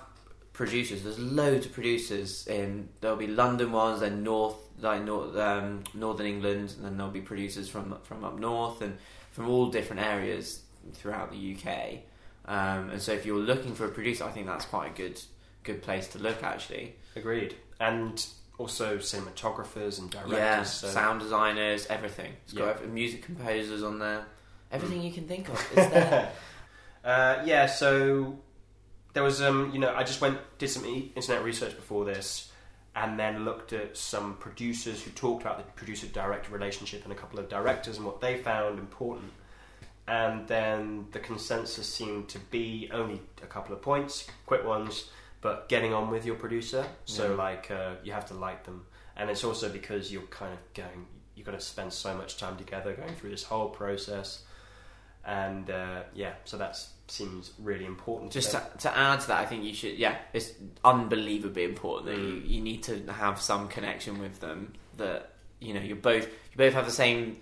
producers. 0.52 1.02
There's 1.02 1.18
loads 1.18 1.66
of 1.66 1.72
producers 1.72 2.46
in. 2.46 2.88
There'll 3.00 3.16
be 3.16 3.26
London 3.26 3.72
ones, 3.72 4.00
then 4.00 4.22
North, 4.22 4.56
like 4.80 5.02
North, 5.02 5.36
um, 5.36 5.84
Northern 5.94 6.26
England, 6.26 6.72
and 6.76 6.84
then 6.84 6.96
there'll 6.96 7.12
be 7.12 7.20
producers 7.20 7.68
from 7.68 7.96
from 8.04 8.24
up 8.24 8.38
north 8.38 8.80
and 8.82 8.96
from 9.32 9.48
all 9.48 9.66
different 9.70 10.02
areas 10.02 10.60
throughout 10.92 11.30
the 11.32 11.56
UK. 11.56 12.00
Um, 12.44 12.90
and 12.90 13.00
so 13.00 13.12
if 13.12 13.24
you're 13.24 13.38
looking 13.38 13.74
for 13.74 13.84
a 13.86 13.88
producer, 13.90 14.24
I 14.24 14.30
think 14.30 14.46
that's 14.46 14.64
quite 14.64 14.90
a 14.92 14.94
good 14.96 15.20
good 15.62 15.80
place 15.82 16.08
to 16.08 16.18
look 16.18 16.42
actually. 16.42 16.96
Agreed. 17.14 17.54
And 17.78 18.24
also 18.58 18.98
cinematographers 18.98 19.98
and 20.00 20.10
directors. 20.10 20.38
yeah, 20.38 20.62
so- 20.64 20.88
sound 20.88 21.20
designers, 21.20 21.86
everything. 21.86 22.32
It's 22.44 22.52
got 22.52 22.76
every- 22.76 22.88
music 22.88 23.22
composers 23.22 23.82
on 23.82 23.98
there. 23.98 24.26
Everything 24.72 25.02
you 25.02 25.12
can 25.12 25.28
think 25.28 25.48
of 25.48 25.54
is 25.76 25.76
there. 25.90 26.32
uh, 27.04 27.42
yeah, 27.44 27.66
so 27.66 28.38
there 29.12 29.22
was, 29.22 29.40
um, 29.42 29.70
you 29.72 29.78
know, 29.78 29.94
I 29.94 30.02
just 30.02 30.20
went 30.20 30.38
did 30.58 30.68
some 30.70 30.84
internet 30.84 31.44
research 31.44 31.76
before 31.76 32.04
this, 32.04 32.50
and 32.96 33.18
then 33.18 33.44
looked 33.44 33.72
at 33.72 33.96
some 33.96 34.34
producers 34.36 35.02
who 35.02 35.10
talked 35.12 35.42
about 35.42 35.58
the 35.58 35.64
producer-director 35.74 36.50
relationship 36.52 37.04
and 37.04 37.12
a 37.12 37.16
couple 37.16 37.38
of 37.38 37.48
directors 37.48 37.96
and 37.98 38.06
what 38.06 38.20
they 38.20 38.36
found 38.38 38.78
important. 38.78 39.30
And 40.08 40.46
then 40.48 41.06
the 41.12 41.20
consensus 41.20 41.86
seemed 41.88 42.28
to 42.30 42.38
be 42.38 42.90
only 42.92 43.20
a 43.42 43.46
couple 43.46 43.74
of 43.74 43.82
points, 43.82 44.26
quick 44.46 44.64
ones, 44.64 45.10
but 45.40 45.68
getting 45.68 45.92
on 45.94 46.10
with 46.10 46.26
your 46.26 46.34
producer. 46.36 46.84
So, 47.04 47.30
Yeah. 47.30 47.36
like, 47.36 47.70
uh, 47.70 47.94
you 48.02 48.12
have 48.12 48.26
to 48.26 48.34
like 48.34 48.64
them, 48.64 48.86
and 49.16 49.30
it's 49.30 49.44
also 49.44 49.68
because 49.68 50.12
you're 50.12 50.22
kind 50.22 50.52
of 50.52 50.58
going. 50.74 51.06
You've 51.34 51.46
got 51.46 51.52
to 51.52 51.60
spend 51.60 51.92
so 51.92 52.14
much 52.14 52.36
time 52.36 52.56
together 52.56 52.92
going 52.94 53.14
through 53.14 53.30
this 53.30 53.44
whole 53.44 53.68
process 53.70 54.42
and 55.24 55.70
uh, 55.70 56.02
yeah, 56.14 56.32
so 56.44 56.56
that 56.58 56.76
seems 57.06 57.52
really 57.58 57.84
important. 57.84 58.32
Just 58.32 58.50
to 58.50 58.58
to, 58.72 58.78
to 58.78 58.98
add 58.98 59.20
to 59.20 59.28
that, 59.28 59.38
I 59.38 59.46
think 59.46 59.62
you 59.64 59.72
should. 59.72 59.96
Yeah, 59.96 60.16
it's 60.32 60.52
unbelievably 60.84 61.62
important 61.64 62.06
that 62.06 62.18
Mm. 62.18 62.26
you, 62.48 62.56
you 62.56 62.60
need 62.60 62.82
to 62.84 63.12
have 63.12 63.40
some 63.40 63.68
connection 63.68 64.18
with 64.20 64.40
them. 64.40 64.72
That 64.96 65.32
you 65.60 65.74
know 65.74 65.80
you're 65.80 65.96
both 65.96 66.24
you 66.26 66.56
both 66.56 66.74
have 66.74 66.86
the 66.86 66.90
same 66.92 67.38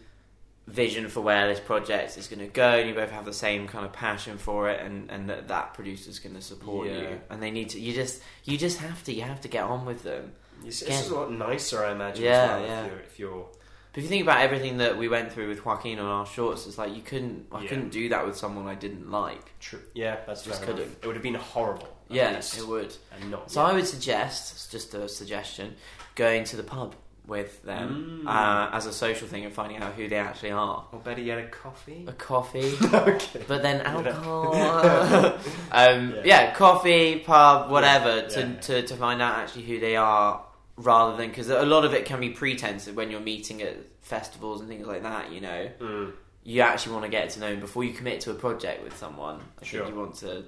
vision 0.71 1.09
for 1.09 1.21
where 1.21 1.49
this 1.49 1.61
project 1.61 2.17
is 2.17 2.29
going 2.29 2.41
to 2.41 2.47
go, 2.47 2.79
and 2.79 2.89
you 2.89 2.95
both 2.95 3.11
have 3.11 3.25
the 3.25 3.33
same 3.33 3.67
kind 3.67 3.85
of 3.85 3.93
passion 3.93 4.39
for 4.39 4.71
it, 4.71 4.81
and, 4.81 5.11
and 5.11 5.29
that 5.29 5.49
that 5.49 5.75
producer's 5.75 6.19
going 6.19 6.35
to 6.37 6.43
support 6.43 6.87
Yeah. 6.89 7.01
you. 7.01 7.21
And 7.29 7.43
they 7.43 7.51
need 7.51 7.71
to. 7.71 7.81
You 7.81 7.93
just 7.93 8.23
you 8.45 8.57
just 8.57 8.79
have 8.79 9.03
to. 9.05 9.13
You 9.13 9.23
have 9.23 9.41
to 9.43 9.49
get 9.49 9.65
on 9.65 9.85
with 9.85 10.03
them. 10.03 10.33
It's, 10.65 10.83
it's 10.83 11.09
a 11.11 11.15
lot 11.15 11.33
nicer, 11.33 11.85
I 11.85 11.93
imagine. 11.93 12.25
Yeah, 12.25 12.31
as 12.57 12.61
well, 12.61 12.69
yeah. 12.69 12.85
If 12.85 12.91
you're, 12.91 13.01
if 13.01 13.19
you're 13.19 13.49
But 13.93 13.99
if 13.99 14.03
you 14.05 14.09
think 14.11 14.23
about 14.23 14.41
everything 14.43 14.77
that 14.79 14.99
we 14.99 15.09
went 15.09 15.33
through 15.33 15.49
with 15.49 15.65
Joaquin 15.65 15.99
on 15.99 16.07
our 16.07 16.27
shorts, 16.27 16.67
it's 16.67 16.77
like 16.79 16.95
you 16.95 17.03
couldn't. 17.03 17.47
I 17.51 17.63
Yeah. 17.63 17.69
couldn't 17.69 17.89
do 17.91 18.09
that 18.11 18.27
with 18.27 18.37
someone 18.37 18.67
I 18.67 18.75
didn't 18.75 19.11
like. 19.11 19.59
true, 19.59 19.81
yeah, 19.95 20.19
that's 20.27 20.43
Just 20.45 20.63
couldn't. 20.63 20.97
It 21.03 21.07
would 21.07 21.17
have 21.17 21.23
been 21.23 21.35
horrible. 21.35 21.89
Yeah, 22.09 22.35
least, 22.35 22.59
it 22.59 22.67
would. 22.67 22.95
and 23.19 23.31
not. 23.31 23.51
So 23.51 23.63
I 23.63 23.73
would 23.73 23.87
suggest, 23.87 24.53
it's 24.53 24.67
just 24.67 24.95
a 24.95 25.09
suggestion, 25.09 25.77
going 26.17 26.43
to 26.45 26.57
the 26.57 26.63
pub 26.65 26.95
with 27.31 27.63
them 27.63 28.23
Mm. 28.25 28.29
uh, 28.29 28.71
as 28.77 28.87
a 28.87 28.93
social 28.93 29.27
thing 29.29 29.45
and 29.47 29.55
finding 29.55 29.79
out 29.83 29.93
who 29.95 30.09
they 30.09 30.17
actually 30.17 30.51
are. 30.51 30.85
or 30.93 30.99
better 30.99 31.21
yet, 31.23 31.39
a 31.39 31.47
coffee. 31.49 32.05
A 32.09 32.13
coffee, 32.13 32.73
okay. 33.13 33.45
but 33.47 33.63
then 33.63 33.81
alcohol. 33.95 34.55
um, 35.73 36.15
Yeah. 36.17 36.23
yeah. 36.25 36.55
coffee, 36.55 37.21
pub, 37.21 37.71
whatever, 37.71 38.17
Yeah, 38.17 38.29
to, 38.29 38.41
yeah. 38.41 38.61
To, 38.61 38.83
to 38.83 38.97
find 38.97 39.23
out 39.23 39.35
actually 39.39 39.63
who 39.65 39.79
they 39.81 39.97
are, 39.97 40.45
rather 40.77 41.17
than 41.17 41.29
because 41.29 41.49
a 41.51 41.63
lot 41.65 41.85
of 41.85 41.95
it 41.95 42.05
can 42.05 42.21
be 42.21 42.31
pretense 42.31 42.89
when 42.89 43.11
you're 43.11 43.21
meeting 43.21 43.63
at 43.63 43.77
festivals 44.01 44.61
and 44.61 44.69
things 44.69 44.87
like 44.87 45.03
that. 45.05 45.31
You 45.33 45.41
know, 45.41 45.69
Mm. 45.81 46.13
you 46.43 46.63
actually 46.63 46.93
want 46.95 47.05
to 47.05 47.11
get 47.11 47.31
to 47.31 47.41
know 47.41 47.51
them 47.51 47.61
before 47.61 47.85
you 47.85 47.93
commit 47.93 48.21
to 48.23 48.31
a 48.31 48.35
project 48.35 48.83
with 48.83 48.97
someone. 48.97 49.41
I 49.61 49.65
Sure. 49.65 49.83
think 49.85 49.95
you 49.95 50.01
want 50.01 50.15
to, 50.17 50.45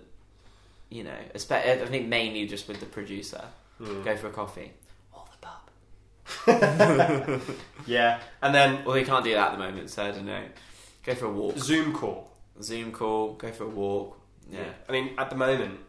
you 0.91 1.05
know, 1.05 1.17
I 1.35 1.39
think 1.39 2.09
mainly 2.09 2.47
just 2.47 2.67
with 2.69 2.81
the 2.81 2.87
producer, 2.87 3.45
Mm. 3.81 4.05
go 4.05 4.17
for 4.17 4.29
a 4.29 4.31
coffee 4.31 4.71
or 4.71 4.71
the 4.71 4.71
pub. 4.71 4.82
Yeah, 7.87 8.21
and 8.41 8.55
then 8.55 8.85
Well, 8.85 8.95
they 8.95 9.05
can't 9.05 9.25
do 9.25 9.35
that 9.35 9.53
at 9.53 9.59
the 9.59 9.59
moment, 9.59 9.91
so 9.91 10.05
I 10.05 10.11
don't 10.13 10.27
know. 10.27 10.45
Go 11.05 11.15
for 11.15 11.27
a 11.27 11.31
walk. 11.33 11.59
Zoom 11.59 11.93
call. 11.93 12.31
Zoom 12.63 12.93
call. 12.93 13.35
Go 13.35 13.51
for 13.51 13.65
a 13.65 13.69
walk. 13.69 14.19
Yeah. 14.51 14.65
I 14.89 14.93
mean, 14.93 15.15
at 15.19 15.31
the 15.31 15.37
moment, 15.37 15.81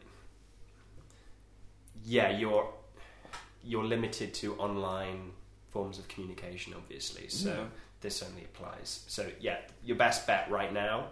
yeah, 2.04 2.30
you're 2.38 2.68
you're 3.63 3.84
limited 3.84 4.34
to 4.36 4.56
online 4.56 5.32
forms 5.72 5.98
of 6.00 6.08
communication, 6.08 6.74
obviously. 6.76 7.28
So 7.30 7.50
Yeah. 7.50 7.66
this 8.02 8.22
only 8.24 8.44
applies. 8.44 9.04
So 9.08 9.30
yeah, 9.39 9.58
your 9.84 9.98
best 9.98 10.28
bet 10.28 10.50
right 10.52 10.74
now 10.74 11.08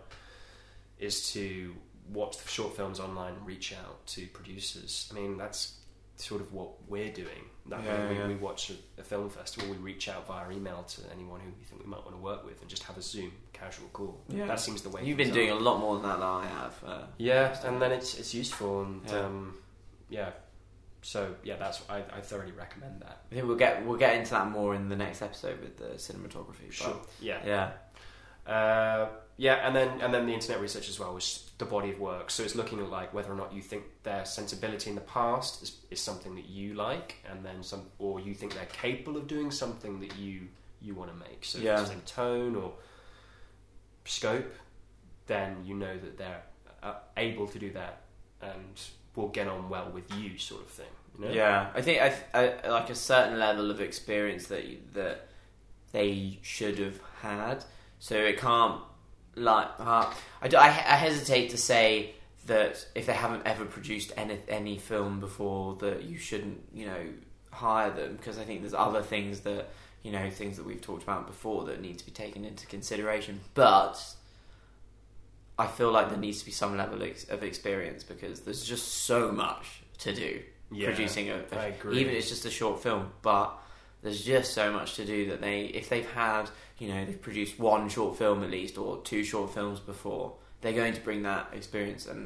is 0.99 1.32
to 1.34 1.73
watch 2.10 2.38
the 2.38 2.47
short 2.49 2.75
films 2.75 2.99
online 2.99 3.34
and 3.36 3.45
reach 3.47 3.73
out 3.73 4.06
to 4.08 4.27
producers. 4.27 5.10
I 5.12 5.15
mean, 5.15 5.38
that's 5.38 5.75
sort 6.17 6.41
of 6.41 6.51
what 6.54 6.69
we're 6.89 7.12
doing. 7.12 7.45
That 7.67 7.84
Yeah, 7.84 8.00
when 8.00 8.10
we, 8.10 8.15
yeah. 8.15 8.28
we 8.28 8.36
watch 8.36 8.71
a, 8.71 9.02
a 9.02 9.04
film 9.04 9.30
festival, 9.30 9.69
we 9.69 9.78
reach 9.78 10.10
out 10.10 10.28
via 10.28 10.50
email 10.52 10.84
to 10.84 11.02
anyone 11.13 11.39
who 11.41 11.52
we 11.60 11.63
think 11.63 11.82
we 11.84 11.88
might 11.89 12.04
want 12.04 12.12
to 12.15 12.21
work 12.21 12.43
with 12.45 12.60
and 12.62 12.69
just 12.69 12.84
have 12.84 12.97
a 12.97 13.02
Zoom 13.02 13.32
casual 13.54 13.88
call. 13.93 14.19
Yeah. 14.30 14.47
That 14.47 14.60
seems 14.60 14.82
the 14.82 14.89
way. 14.89 15.04
You've 15.06 15.17
been 15.17 15.32
doing 15.32 15.50
are. 15.52 15.58
a 15.58 15.60
lot 15.60 15.80
more 15.80 15.93
than 15.95 16.04
that 16.04 16.15
than 16.19 16.28
I 16.28 16.45
have. 16.47 16.84
Uh, 16.86 17.04
Yeah, 17.17 17.56
and 17.65 17.82
then 17.82 17.91
it's 17.91 18.17
it's 18.17 18.34
useful 18.34 18.82
and 18.84 19.02
Yeah. 19.08 19.19
um, 19.19 19.58
yeah. 20.10 20.30
So 21.04 21.34
yeah, 21.43 21.56
that's 21.58 21.82
I, 21.89 21.97
I 21.97 22.21
thoroughly 22.21 22.52
recommend 22.52 23.02
that. 23.02 23.24
I 23.32 23.36
think 23.36 23.47
we'll 23.47 23.56
get 23.58 23.86
we'll 23.86 23.97
get 23.97 24.15
into 24.17 24.32
that 24.32 24.50
more 24.50 24.76
in 24.76 24.89
the 24.89 24.95
next 24.95 25.21
episode 25.21 25.60
with 25.62 25.78
the 25.78 25.95
cinematography. 25.97 26.67
but- 26.67 26.74
Sure. 26.74 27.02
Yeah. 27.21 27.39
Yeah. 27.45 27.71
Uh, 28.45 29.08
yeah, 29.38 29.65
and 29.65 29.75
then 29.75 30.01
and 30.01 30.13
then 30.13 30.25
the 30.27 30.34
internet 30.34 30.62
research 30.62 30.89
as 30.89 30.99
well 30.99 31.13
was 31.13 31.49
the 31.58 31.65
body 31.65 31.91
of 31.91 31.99
work. 31.99 32.30
So 32.30 32.43
it's 32.43 32.56
looking 32.56 32.80
at 32.80 32.89
like 32.89 33.13
whether 33.13 33.32
or 33.32 33.36
not 33.36 33.54
you 33.54 33.62
think 33.62 33.84
their 34.04 34.25
sensibility 34.25 34.89
in 34.89 34.95
the 34.95 35.01
past 35.01 35.63
is, 35.63 35.77
is 35.89 35.99
something 36.01 36.36
that 36.36 36.47
you 36.47 36.73
like, 36.73 37.15
and 37.30 37.43
then 37.45 37.63
some, 37.63 37.84
or 37.99 38.19
you 38.19 38.34
think 38.34 38.54
they're 38.54 38.65
capable 38.65 39.17
of 39.17 39.27
doing 39.27 39.51
something 39.51 39.99
that 40.01 40.15
you 40.17 40.47
you 40.82 40.95
want 40.95 41.12
to 41.12 41.17
make. 41.17 41.43
So 41.45 41.60
Yeah. 41.60 41.73
it's 41.80 41.89
the 41.89 41.95
same 41.95 42.01
tone 42.01 42.56
or 42.56 42.73
scope, 44.06 44.54
then 45.27 45.63
you 45.65 45.75
know 45.75 45.97
that 45.97 46.17
they're 46.17 46.43
uh, 46.84 46.95
able 47.17 47.47
to 47.47 47.60
do 47.60 47.71
that 47.71 48.01
and 48.41 48.80
will 49.15 49.27
get 49.30 49.47
on 49.47 49.69
well 49.69 49.89
with 49.93 50.12
you, 50.15 50.38
sort 50.38 50.62
of 50.62 50.67
thing. 50.67 50.86
You 51.19 51.25
know? 51.25 51.32
Yeah, 51.32 51.69
I 51.75 51.82
think 51.82 52.01
I, 52.01 52.15
I 52.63 52.69
like 52.69 52.89
a 52.89 52.95
certain 52.95 53.38
level 53.38 53.69
of 53.69 53.82
experience 53.82 54.47
that 54.47 54.93
that 54.93 55.27
they 55.91 56.39
should 56.41 56.80
have 56.80 56.99
had. 57.21 57.63
So 58.03 58.15
it 58.17 58.39
can't 58.39 58.81
like 59.35 59.67
uh, 59.79 60.11
I, 60.41 60.47
do- 60.47 60.57
I, 60.57 60.65
I 60.67 60.95
hesitate 60.97 61.51
to 61.51 61.57
say 61.57 62.15
that 62.47 62.83
if 62.95 63.05
they 63.05 63.13
haven't 63.13 63.43
ever 63.45 63.63
produced 63.65 64.11
any 64.17 64.39
any 64.49 64.77
film 64.79 65.19
before 65.19 65.75
that 65.75 66.03
you 66.03 66.17
shouldn't 66.17 66.59
you 66.73 66.87
know 66.87 67.03
hire 67.51 67.91
them 67.91 68.15
because 68.15 68.39
I 68.39 68.43
think 68.43 68.61
there's 68.61 68.73
other 68.73 69.03
things 69.03 69.41
that 69.41 69.69
you 70.01 70.11
know 70.11 70.31
things 70.31 70.57
that 70.57 70.65
we've 70.65 70.81
talked 70.81 71.03
about 71.03 71.27
before 71.27 71.65
that 71.65 71.79
need 71.79 71.99
to 71.99 72.05
be 72.05 72.11
taken 72.11 72.43
into 72.43 72.65
consideration. 72.65 73.39
But 73.53 74.03
I 75.59 75.67
feel 75.67 75.91
like 75.91 76.09
there 76.09 76.17
needs 76.17 76.39
to 76.39 76.45
be 76.45 76.51
some 76.51 76.75
level 76.77 77.03
ex- 77.03 77.25
of 77.25 77.43
experience 77.43 78.03
because 78.03 78.41
there's 78.41 78.63
just 78.63 78.87
so 79.05 79.31
much 79.31 79.83
to 79.99 80.11
do 80.13 80.41
Yeah, 80.71 80.87
producing 80.87 81.29
a, 81.29 81.43
a- 81.51 81.55
I 81.55 81.65
agree. 81.67 81.99
even 81.99 82.13
if 82.13 82.19
it's 82.19 82.29
just 82.29 82.45
a 82.45 82.49
short 82.49 82.81
film 82.81 83.11
but 83.21 83.55
there's 84.01 84.23
just 84.23 84.53
so 84.53 84.71
much 84.73 84.95
to 84.95 85.05
do 85.05 85.27
that 85.29 85.41
they 85.41 85.65
if 85.65 85.87
they've 85.89 86.09
had 86.11 86.49
you 86.82 86.88
know 86.91 87.02
they've 87.06 87.22
produced 87.30 87.60
one 87.60 87.88
short 87.96 88.17
film 88.17 88.44
at 88.44 88.50
least 88.58 88.78
or 88.78 88.91
two 89.04 89.24
short 89.24 89.54
films 89.54 89.80
before 89.80 90.26
they're 90.62 90.74
going 90.82 90.94
to 91.00 91.02
bring 91.02 91.22
that 91.24 91.44
experience 91.54 92.04
and 92.08 92.22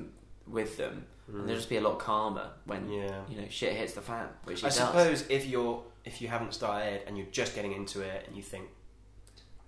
with 0.48 0.78
them 0.78 1.06
and 1.28 1.48
they'll 1.50 1.56
just 1.64 1.70
be 1.70 1.78
a 1.78 1.82
lot 1.82 1.98
calmer 2.00 2.48
when 2.66 2.82
Mm. 2.88 2.98
Yeah. 3.10 3.22
you 3.30 3.38
know 3.42 3.48
shit 3.50 3.74
hits 3.82 3.94
the 3.94 4.02
fan 4.12 4.28
which 4.46 4.64
I 4.64 4.68
does 4.68 4.76
suppose 4.78 5.26
if 5.30 5.44
you're 5.48 5.84
if 6.06 6.22
you 6.22 6.28
haven't 6.36 6.54
started 6.54 7.02
and 7.08 7.18
you're 7.18 7.34
just 7.42 7.52
getting 7.56 7.74
into 7.74 8.02
it 8.02 8.20
and 8.28 8.38
you 8.38 8.44
think, 8.44 8.66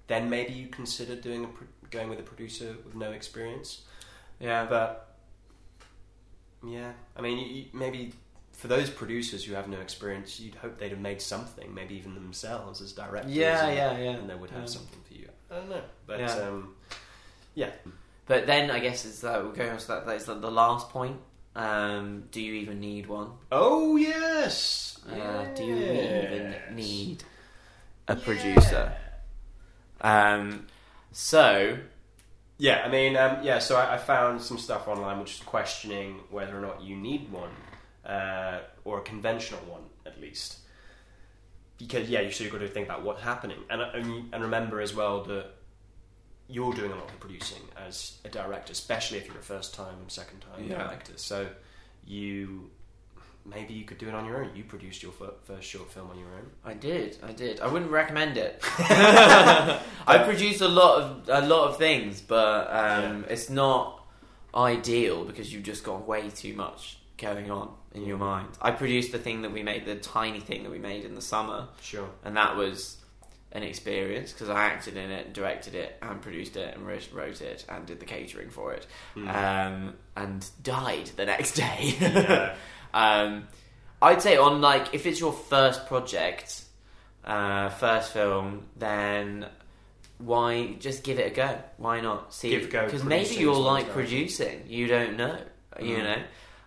then 0.06 0.30
maybe 0.30 0.54
you 0.54 0.68
consider 0.68 1.16
doing 1.16 1.44
a, 1.46 1.48
pro- 1.48 1.68
going 1.90 2.10
with 2.12 2.20
a 2.20 2.28
producer 2.32 2.76
with 2.86 2.96
no 2.96 3.10
experience. 3.12 3.70
yeah 4.40 4.66
But 4.70 5.16
yeah, 6.76 6.92
I 7.18 7.22
mean, 7.22 7.38
you, 7.40 7.46
you, 7.56 7.66
maybe 7.74 8.14
for 8.58 8.68
those 8.68 8.90
producers 8.90 9.46
who 9.46 9.54
have 9.54 9.68
no 9.70 9.80
experience, 9.80 10.40
you'd 10.40 10.56
hope 10.56 10.78
they'd 10.80 10.90
have 10.92 11.00
made 11.00 11.22
something, 11.22 11.74
maybe 11.74 11.96
even 11.96 12.14
themselves 12.16 12.82
as 12.82 12.92
directors. 12.92 13.32
yeah 13.32 13.68
and, 13.68 13.76
yeah 13.78 13.98
yeah 13.98 14.10
and 14.18 14.30
they 14.30 14.36
would 14.36 14.50
have 14.50 14.62
Um, 14.64 14.68
something 14.68 15.00
for 15.08 15.14
you. 15.14 15.30
I 15.50 15.56
don't 15.56 15.70
know, 15.70 15.82
but 16.06 16.20
Yeah. 16.20 16.34
um, 16.34 16.76
yeah, 17.56 17.70
but 18.26 18.46
then 18.48 18.70
I 18.72 18.80
guess 18.80 19.06
it's 19.06 19.22
that 19.22 19.42
we're 19.44 19.52
going 19.54 19.70
on 19.72 19.78
to 19.78 19.88
that 19.88 20.06
that's 20.06 20.26
the, 20.26 20.36
the 20.36 20.52
last 20.52 20.90
point 20.90 21.18
um, 21.56 22.24
do 22.32 22.42
you 22.42 22.54
even 22.56 22.80
need 22.80 23.08
one 23.08 23.32
Oh 23.52 23.96
yes. 23.96 25.00
Uh, 25.10 25.46
do 25.56 25.64
you 25.64 25.76
even 25.78 26.56
need 26.76 27.24
a 28.08 28.16
producer? 28.16 28.92
Um, 30.02 30.68
so 31.12 31.78
Yeah, 32.60 32.84
I 32.86 32.90
mean, 32.90 33.16
um, 33.16 33.44
yeah. 33.44 33.60
So 33.60 33.76
I, 33.76 33.96
I 33.96 33.98
found 33.98 34.42
some 34.42 34.58
stuff 34.58 34.88
online 34.88 35.20
which 35.20 35.36
is 35.36 35.40
questioning 35.42 36.20
whether 36.32 36.58
or 36.58 36.62
not 36.62 36.82
you 36.82 36.96
need 36.96 37.32
one, 37.32 37.52
uh, 38.08 38.60
or 38.86 39.00
a 39.00 39.02
conventional 39.02 39.60
one 39.62 39.84
at 40.06 40.20
least. 40.20 40.58
Because 41.78 42.10
yeah, 42.10 42.22
you 42.22 42.32
still 42.32 42.50
got 42.50 42.60
to 42.62 42.68
think 42.68 42.88
about 42.88 43.04
what's 43.04 43.22
happening, 43.22 43.58
and 43.70 43.82
and, 43.82 44.34
and 44.34 44.44
remember 44.44 44.82
as 44.82 44.96
well 44.96 45.24
that 45.26 45.48
you're 46.50 46.74
doing 46.74 46.92
a 46.92 46.96
lot 46.96 47.10
of 47.12 47.20
producing 47.20 47.62
as 47.86 48.18
a 48.26 48.30
director, 48.30 48.72
especially 48.72 49.18
if 49.18 49.28
you're 49.28 49.38
a 49.38 49.42
first 49.44 49.74
time 49.76 49.96
and 50.02 50.10
second 50.12 50.40
time 50.40 50.64
Yeah. 50.68 50.84
director. 50.88 51.14
So 51.18 51.48
you 52.06 52.72
maybe 53.46 53.74
you 53.74 53.86
could 53.86 53.98
do 53.98 54.08
it 54.08 54.14
on 54.16 54.26
your 54.26 54.44
own. 54.44 54.56
You 54.56 54.64
produced 54.64 55.04
your 55.04 55.12
first 55.46 55.68
short 55.68 55.92
film 55.92 56.10
on 56.10 56.18
your 56.20 56.30
own. 56.30 56.50
I 56.66 56.74
did, 56.74 57.18
I 57.24 57.32
did. 57.32 57.60
I 57.60 57.68
wouldn't 57.68 57.92
recommend 57.92 58.38
it. 58.38 58.60
I 58.80 60.18
produced 60.26 60.62
a 60.62 60.68
lot 60.68 61.02
of 61.02 61.30
a 61.30 61.48
lot 61.48 61.70
of 61.70 61.78
things, 61.78 62.22
but 62.22 62.70
um, 62.72 63.26
it's 63.30 63.50
not 63.50 64.06
ideal 64.56 65.26
because 65.26 65.54
you've 65.54 65.64
just 65.64 65.84
got 65.84 66.08
way 66.08 66.30
too 66.30 66.54
much 66.54 66.97
going 67.18 67.50
on 67.52 67.74
in 67.94 68.06
your 68.06 68.18
mind. 68.18 68.50
I 68.62 68.72
produced 68.72 69.12
the 69.12 69.18
thing 69.20 69.42
that 69.42 69.52
we 69.52 69.64
made, 69.64 69.86
the 69.86 69.96
tiny 69.96 70.40
thing 70.40 70.64
that 70.64 70.72
we 70.72 70.80
made 70.80 71.04
in 71.06 71.16
the 71.16 71.22
summer, 71.22 71.68
Sure. 71.82 72.10
and 72.24 72.38
that 72.38 72.56
was 72.56 72.98
an 73.54 73.64
experience 73.64 74.34
because 74.34 74.50
I 74.50 74.66
acted 74.66 74.98
in 74.98 75.10
it, 75.10 75.34
directed 75.34 75.74
it, 75.74 75.98
and 76.02 76.22
produced 76.22 76.58
it, 76.58 76.76
and 76.76 76.86
wrote, 76.86 77.42
it, 77.42 77.66
and 77.70 77.86
did 77.86 78.00
the 78.00 78.06
catering 78.06 78.50
for 78.50 78.74
it, 78.74 78.86
Hmm. 79.16 79.28
um, 79.30 79.94
and 80.16 80.46
died 80.62 81.08
the 81.16 81.26
next 81.26 81.54
day. 81.54 81.96
Yeah. 82.00 82.56
um, 82.94 83.48
I'd 84.02 84.22
say 84.22 84.38
on 84.38 84.62
like 84.62 84.94
if 84.94 85.06
it's 85.06 85.20
your 85.20 85.34
first 85.34 85.88
project, 85.88 86.64
uh, 87.26 87.70
first 87.70 88.14
film, 88.14 88.68
then 88.76 89.48
why 90.20 90.74
just 90.80 91.04
give 91.04 91.18
it 91.20 91.32
a 91.32 91.36
go? 91.36 91.58
Why 91.78 92.00
not 92.02 92.34
see? 92.34 92.50
Give 92.50 92.66
a 92.66 92.68
go 92.68 92.86
because 92.86 93.04
maybe 93.04 93.36
you'll 93.36 93.62
like 93.62 93.90
producing. 93.90 94.64
You 94.68 94.88
don't 94.88 95.18
know. 95.18 95.40
You 95.82 95.98
Mm. 95.98 96.04
know. 96.04 96.24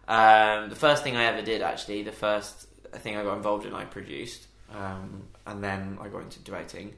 Um, 0.08 0.70
the 0.70 0.76
first 0.76 1.02
thing 1.02 1.16
I 1.16 1.24
ever 1.24 1.42
did, 1.42 1.62
actually, 1.62 2.02
the 2.02 2.12
first 2.12 2.66
thing 2.96 3.16
I 3.16 3.22
got 3.22 3.36
involved 3.36 3.66
in, 3.66 3.74
I 3.74 3.84
produced, 3.84 4.46
um, 4.74 5.24
and 5.46 5.62
then 5.62 5.98
I 6.00 6.08
got 6.08 6.22
into 6.22 6.40
directing. 6.40 6.94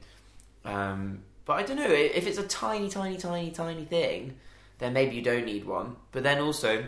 Um, 0.65 1.23
but 1.45 1.53
I 1.53 1.63
don't 1.63 1.77
know 1.77 1.89
if 1.89 2.25
it's 2.25 2.37
a 2.37 2.47
tiny, 2.47 2.89
tiny, 2.89 3.17
tiny, 3.17 3.51
tiny 3.51 3.85
thing, 3.85 4.35
then 4.79 4.93
maybe 4.93 5.15
you 5.15 5.21
don't 5.21 5.45
need 5.45 5.65
one. 5.65 5.95
But 6.11 6.23
then 6.23 6.39
also, 6.39 6.85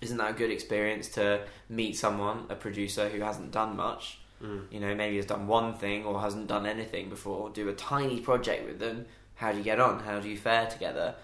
isn't 0.00 0.16
that 0.18 0.30
a 0.30 0.34
good 0.34 0.50
experience 0.50 1.08
to 1.10 1.44
meet 1.68 1.96
someone, 1.96 2.46
a 2.50 2.54
producer 2.54 3.08
who 3.08 3.20
hasn't 3.20 3.52
done 3.52 3.76
much? 3.76 4.18
Mm. 4.42 4.64
You 4.70 4.80
know, 4.80 4.94
maybe 4.94 5.16
has 5.16 5.26
done 5.26 5.46
one 5.46 5.74
thing 5.74 6.04
or 6.04 6.20
hasn't 6.20 6.48
done 6.48 6.66
anything 6.66 7.08
before. 7.08 7.50
Do 7.50 7.68
a 7.68 7.74
tiny 7.74 8.20
project 8.20 8.66
with 8.66 8.78
them. 8.78 9.06
How 9.36 9.52
do 9.52 9.58
you 9.58 9.64
get 9.64 9.80
on? 9.80 10.00
How 10.00 10.20
do 10.20 10.28
you 10.28 10.36
fare 10.36 10.66
together? 10.66 11.14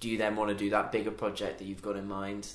Do 0.00 0.08
you 0.08 0.16
then 0.16 0.36
want 0.36 0.50
to 0.50 0.56
do 0.56 0.70
that 0.70 0.92
bigger 0.92 1.10
project 1.10 1.58
that 1.58 1.64
you've 1.64 1.82
got 1.82 1.96
in 1.96 2.06
mind 2.06 2.48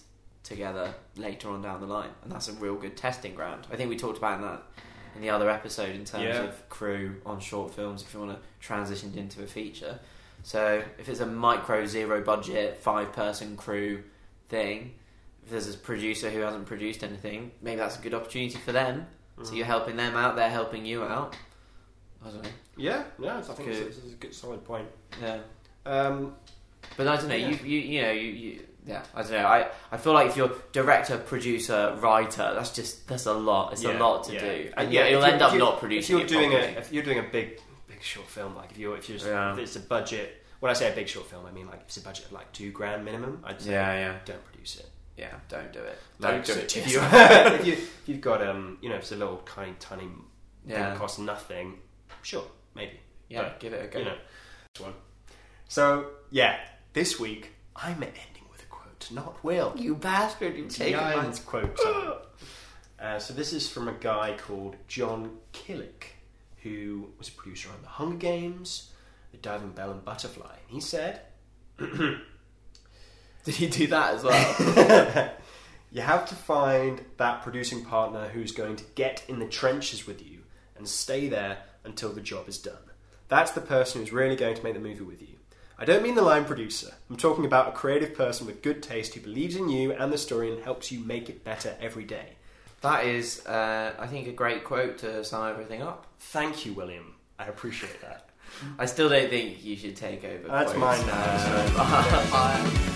together 0.43 0.93
later 1.15 1.49
on 1.49 1.61
down 1.61 1.81
the 1.81 1.87
line? 1.87 2.09
And 2.23 2.31
that's 2.31 2.47
a 2.49 2.53
real 2.53 2.75
good 2.75 2.95
testing 2.97 3.33
ground. 3.35 3.67
I 3.71 3.75
think 3.75 3.89
we 3.89 3.95
talked 3.97 4.17
about 4.17 4.41
that 4.41 4.83
in 5.15 5.21
the 5.21 5.29
other 5.29 5.49
episode 5.49 5.95
in 5.95 6.05
terms 6.05 6.23
Yeah. 6.23 6.43
of 6.43 6.69
crew 6.69 7.21
on 7.25 7.39
short 7.39 7.73
films 7.73 8.01
if 8.01 8.13
you 8.13 8.19
want 8.19 8.31
to 8.31 8.39
transition 8.59 9.13
into 9.15 9.43
a 9.43 9.47
feature. 9.47 9.99
So 10.43 10.83
if 10.97 11.07
it's 11.07 11.19
a 11.21 11.25
micro 11.25 11.85
zero 11.85 12.21
budget 12.21 12.77
five 12.77 13.13
person 13.13 13.55
crew 13.55 14.03
thing, 14.49 14.95
if 15.43 15.51
there's 15.51 15.73
a 15.73 15.77
producer 15.77 16.29
who 16.29 16.39
hasn't 16.39 16.65
produced 16.65 17.03
anything, 17.03 17.51
maybe 17.61 17.77
that's 17.77 17.97
a 17.97 18.01
good 18.01 18.13
opportunity 18.13 18.57
for 18.57 18.71
them. 18.71 19.07
Mm. 19.37 19.45
So 19.45 19.53
you're 19.53 19.65
helping 19.65 19.95
them 19.95 20.15
out, 20.15 20.35
they're 20.35 20.49
helping 20.49 20.85
you 20.85 21.03
out. 21.03 21.35
I 22.25 22.29
don't 22.29 22.43
know. 22.43 22.49
Yeah, 22.77 23.03
yeah, 23.19 23.37
I 23.37 23.41
think 23.41 23.69
this 23.69 23.97
is 23.97 24.13
a 24.13 24.15
good 24.15 24.33
solid 24.33 24.63
point. 24.63 24.87
Yeah. 25.21 25.39
Um, 25.85 26.35
But 26.97 27.07
I 27.07 27.15
don't 27.17 27.27
know, 27.29 27.35
Yeah. 27.35 27.49
you, 27.49 27.55
you 27.63 27.79
you 27.79 28.01
know, 28.01 28.11
you, 28.11 28.29
you 28.31 28.59
yeah, 28.85 29.01
I 29.15 29.21
don't 29.21 29.31
know. 29.31 29.45
I, 29.47 29.67
I 29.91 29.97
feel 29.97 30.11
like 30.13 30.27
if 30.29 30.35
you're 30.37 30.51
director, 30.73 31.17
producer, 31.17 31.95
writer, 32.01 32.51
that's 32.53 32.71
just 32.71 33.07
that's 33.07 33.25
a 33.25 33.33
lot. 33.33 33.73
It's 33.73 33.83
yeah, 33.83 33.97
a 33.97 33.99
lot 33.99 34.25
to 34.25 34.33
yeah. 34.33 34.39
do. 34.41 34.45
And 34.45 34.73
And 34.85 34.93
yeah, 34.93 35.03
yeah, 35.05 35.09
you'll 35.11 35.23
end 35.23 35.41
up 35.41 35.53
you- 35.53 35.59
not 35.59 35.75
if 35.75 35.79
producing 35.79 36.15
you're 36.17 36.25
it 36.25 36.29
doing 36.29 36.49
properly. 36.51 36.75
a 36.75 36.79
if 36.79 36.91
you're 36.91 37.03
doing 37.03 37.19
a 37.19 37.23
big 37.23 37.59
big 37.87 38.01
short 38.01 38.27
film, 38.27 38.55
like 38.55 38.71
if 38.71 38.77
you're 38.77 38.97
if 38.97 39.07
you're 39.09 39.17
Yeah. 39.19 39.53
if 39.53 39.59
it's 39.59 39.75
a 39.75 39.79
budget. 39.81 40.39
When 40.59 40.69
I 40.69 40.73
say 40.73 40.89
a 40.89 40.95
big 40.95 41.09
short 41.09 41.27
film, 41.29 41.45
I 41.45 41.51
mean 41.51 41.67
like 41.67 41.81
it's 41.81 41.97
a 41.97 42.01
budget 42.01 42.25
of 42.27 42.31
like 42.31 42.51
two 42.53 42.71
grand 42.71 43.03
minimum. 43.03 43.41
I'd 43.43 43.59
say 43.61 43.71
Yeah, 43.71 43.93
yeah. 43.99 44.17
don't 44.25 44.43
produce 44.45 44.77
it. 44.77 44.89
Yeah, 45.17 45.33
don't 45.49 45.71
do 45.73 45.79
it. 45.79 45.97
Don't 46.21 46.43
do 46.45 46.53
so 46.53 46.59
it. 46.59 46.77
If, 46.77 46.87
you, 46.91 46.99
if, 47.03 47.65
you, 47.67 47.73
if 47.73 48.03
you've 48.09 48.21
got 48.21 48.41
um, 48.45 48.77
you 48.81 48.87
know, 48.89 48.95
if 48.95 49.01
it's 49.01 49.11
a 49.11 49.17
little 49.17 49.37
tiny 49.45 49.73
tiny 49.79 50.07
yeah, 50.65 50.89
that 50.89 50.97
costs 50.97 51.19
nothing, 51.19 51.79
sure, 52.21 52.45
maybe. 52.75 52.99
yeah, 53.29 53.43
but, 53.43 53.59
give 53.59 53.73
it 53.73 53.83
a 53.83 53.87
go. 53.87 53.99
You 53.99 54.05
know, 54.05 54.15
this 54.73 54.81
one. 54.85 54.93
So 55.67 56.07
yeah, 56.31 56.57
this 56.93 57.19
week 57.19 57.51
I'm 57.75 57.95
ending 58.03 58.45
with 58.51 58.63
a 58.63 58.67
quote, 58.67 59.09
not 59.11 59.43
Will. 59.43 59.73
You 59.75 59.95
bastard! 59.95 60.55
You've 60.57 60.69
taken 60.69 60.99
my 60.99 61.33
quote. 61.45 61.77
time. 61.77 62.13
Uh, 62.99 63.19
so 63.19 63.33
this 63.33 63.51
is 63.51 63.67
from 63.69 63.89
a 63.89 63.93
guy 63.93 64.33
called 64.47 64.77
Jon 64.87 65.31
Kilik, 65.51 66.05
who 66.61 67.09
was 67.17 67.27
a 67.27 67.31
producer 67.33 67.67
on 67.67 67.81
The 67.81 67.89
Hunger 67.89 68.15
Games, 68.15 68.93
The 69.33 69.39
Diving 69.39 69.71
Bell 69.71 69.91
and 69.91 70.05
Butterfly. 70.05 70.55
He 70.67 70.79
said, 70.79 71.19
Did 71.79 73.55
he 73.55 73.67
do 73.67 73.87
that 73.87 74.13
as 74.13 74.23
well? 74.23 75.31
"You 75.91 75.99
have 76.01 76.25
to 76.29 76.35
find 76.35 77.01
that 77.17 77.41
producing 77.43 77.83
partner 77.83 78.29
who's 78.29 78.53
going 78.53 78.77
to 78.77 78.85
get 78.95 79.23
in 79.27 79.39
the 79.39 79.47
trenches 79.47 80.07
with 80.07 80.25
you 80.25 80.39
and 80.77 80.87
stay 80.87 81.27
there 81.27 81.57
until 81.83 82.13
the 82.13 82.21
job 82.21 82.47
is 82.47 82.57
done. 82.57 82.77
That's 83.27 83.51
the 83.51 83.59
person 83.59 83.99
who's 83.99 84.13
really 84.13 84.37
going 84.37 84.55
to 84.55 84.63
make 84.63 84.75
the 84.75 84.79
movie 84.79 85.03
with 85.03 85.21
you." 85.21 85.35
I 85.83 85.85
don't 85.85 86.01
mean 86.01 86.15
the 86.15 86.21
line 86.21 86.45
producer. 86.45 86.93
I'm 87.09 87.17
talking 87.17 87.43
about 87.43 87.67
a 87.67 87.71
creative 87.73 88.15
person 88.15 88.47
with 88.47 88.61
good 88.61 88.81
taste 88.81 89.15
who 89.15 89.19
believes 89.19 89.57
in 89.57 89.67
you 89.67 89.91
and 89.91 90.13
the 90.13 90.17
story 90.17 90.49
and 90.49 90.63
helps 90.63 90.93
you 90.93 91.01
make 91.01 91.27
it 91.27 91.43
better 91.43 91.75
every 91.81 92.05
day. 92.05 92.37
that 92.79 93.05
is, 93.05 93.45
uh, 93.45 93.91
I 93.99 94.07
think, 94.07 94.29
a 94.29 94.31
great 94.31 94.63
quote 94.63 94.99
to 94.99 95.25
sum 95.25 95.45
everything 95.45 95.81
up. 95.81 96.07
Thank 96.19 96.65
you, 96.65 96.71
William. 96.71 97.15
I 97.37 97.47
appreciate 97.47 97.99
that. 97.99 98.29
I 98.79 98.85
still 98.85 99.09
don't 99.09 99.29
think 99.29 99.61
you 99.65 99.75
should 99.75 99.97
take 99.97 100.23
over. 100.23 100.47
That's 100.47 100.71
quotes. 100.71 100.99
mine 101.01 101.07
now, 101.07 101.15
I- 101.17 102.89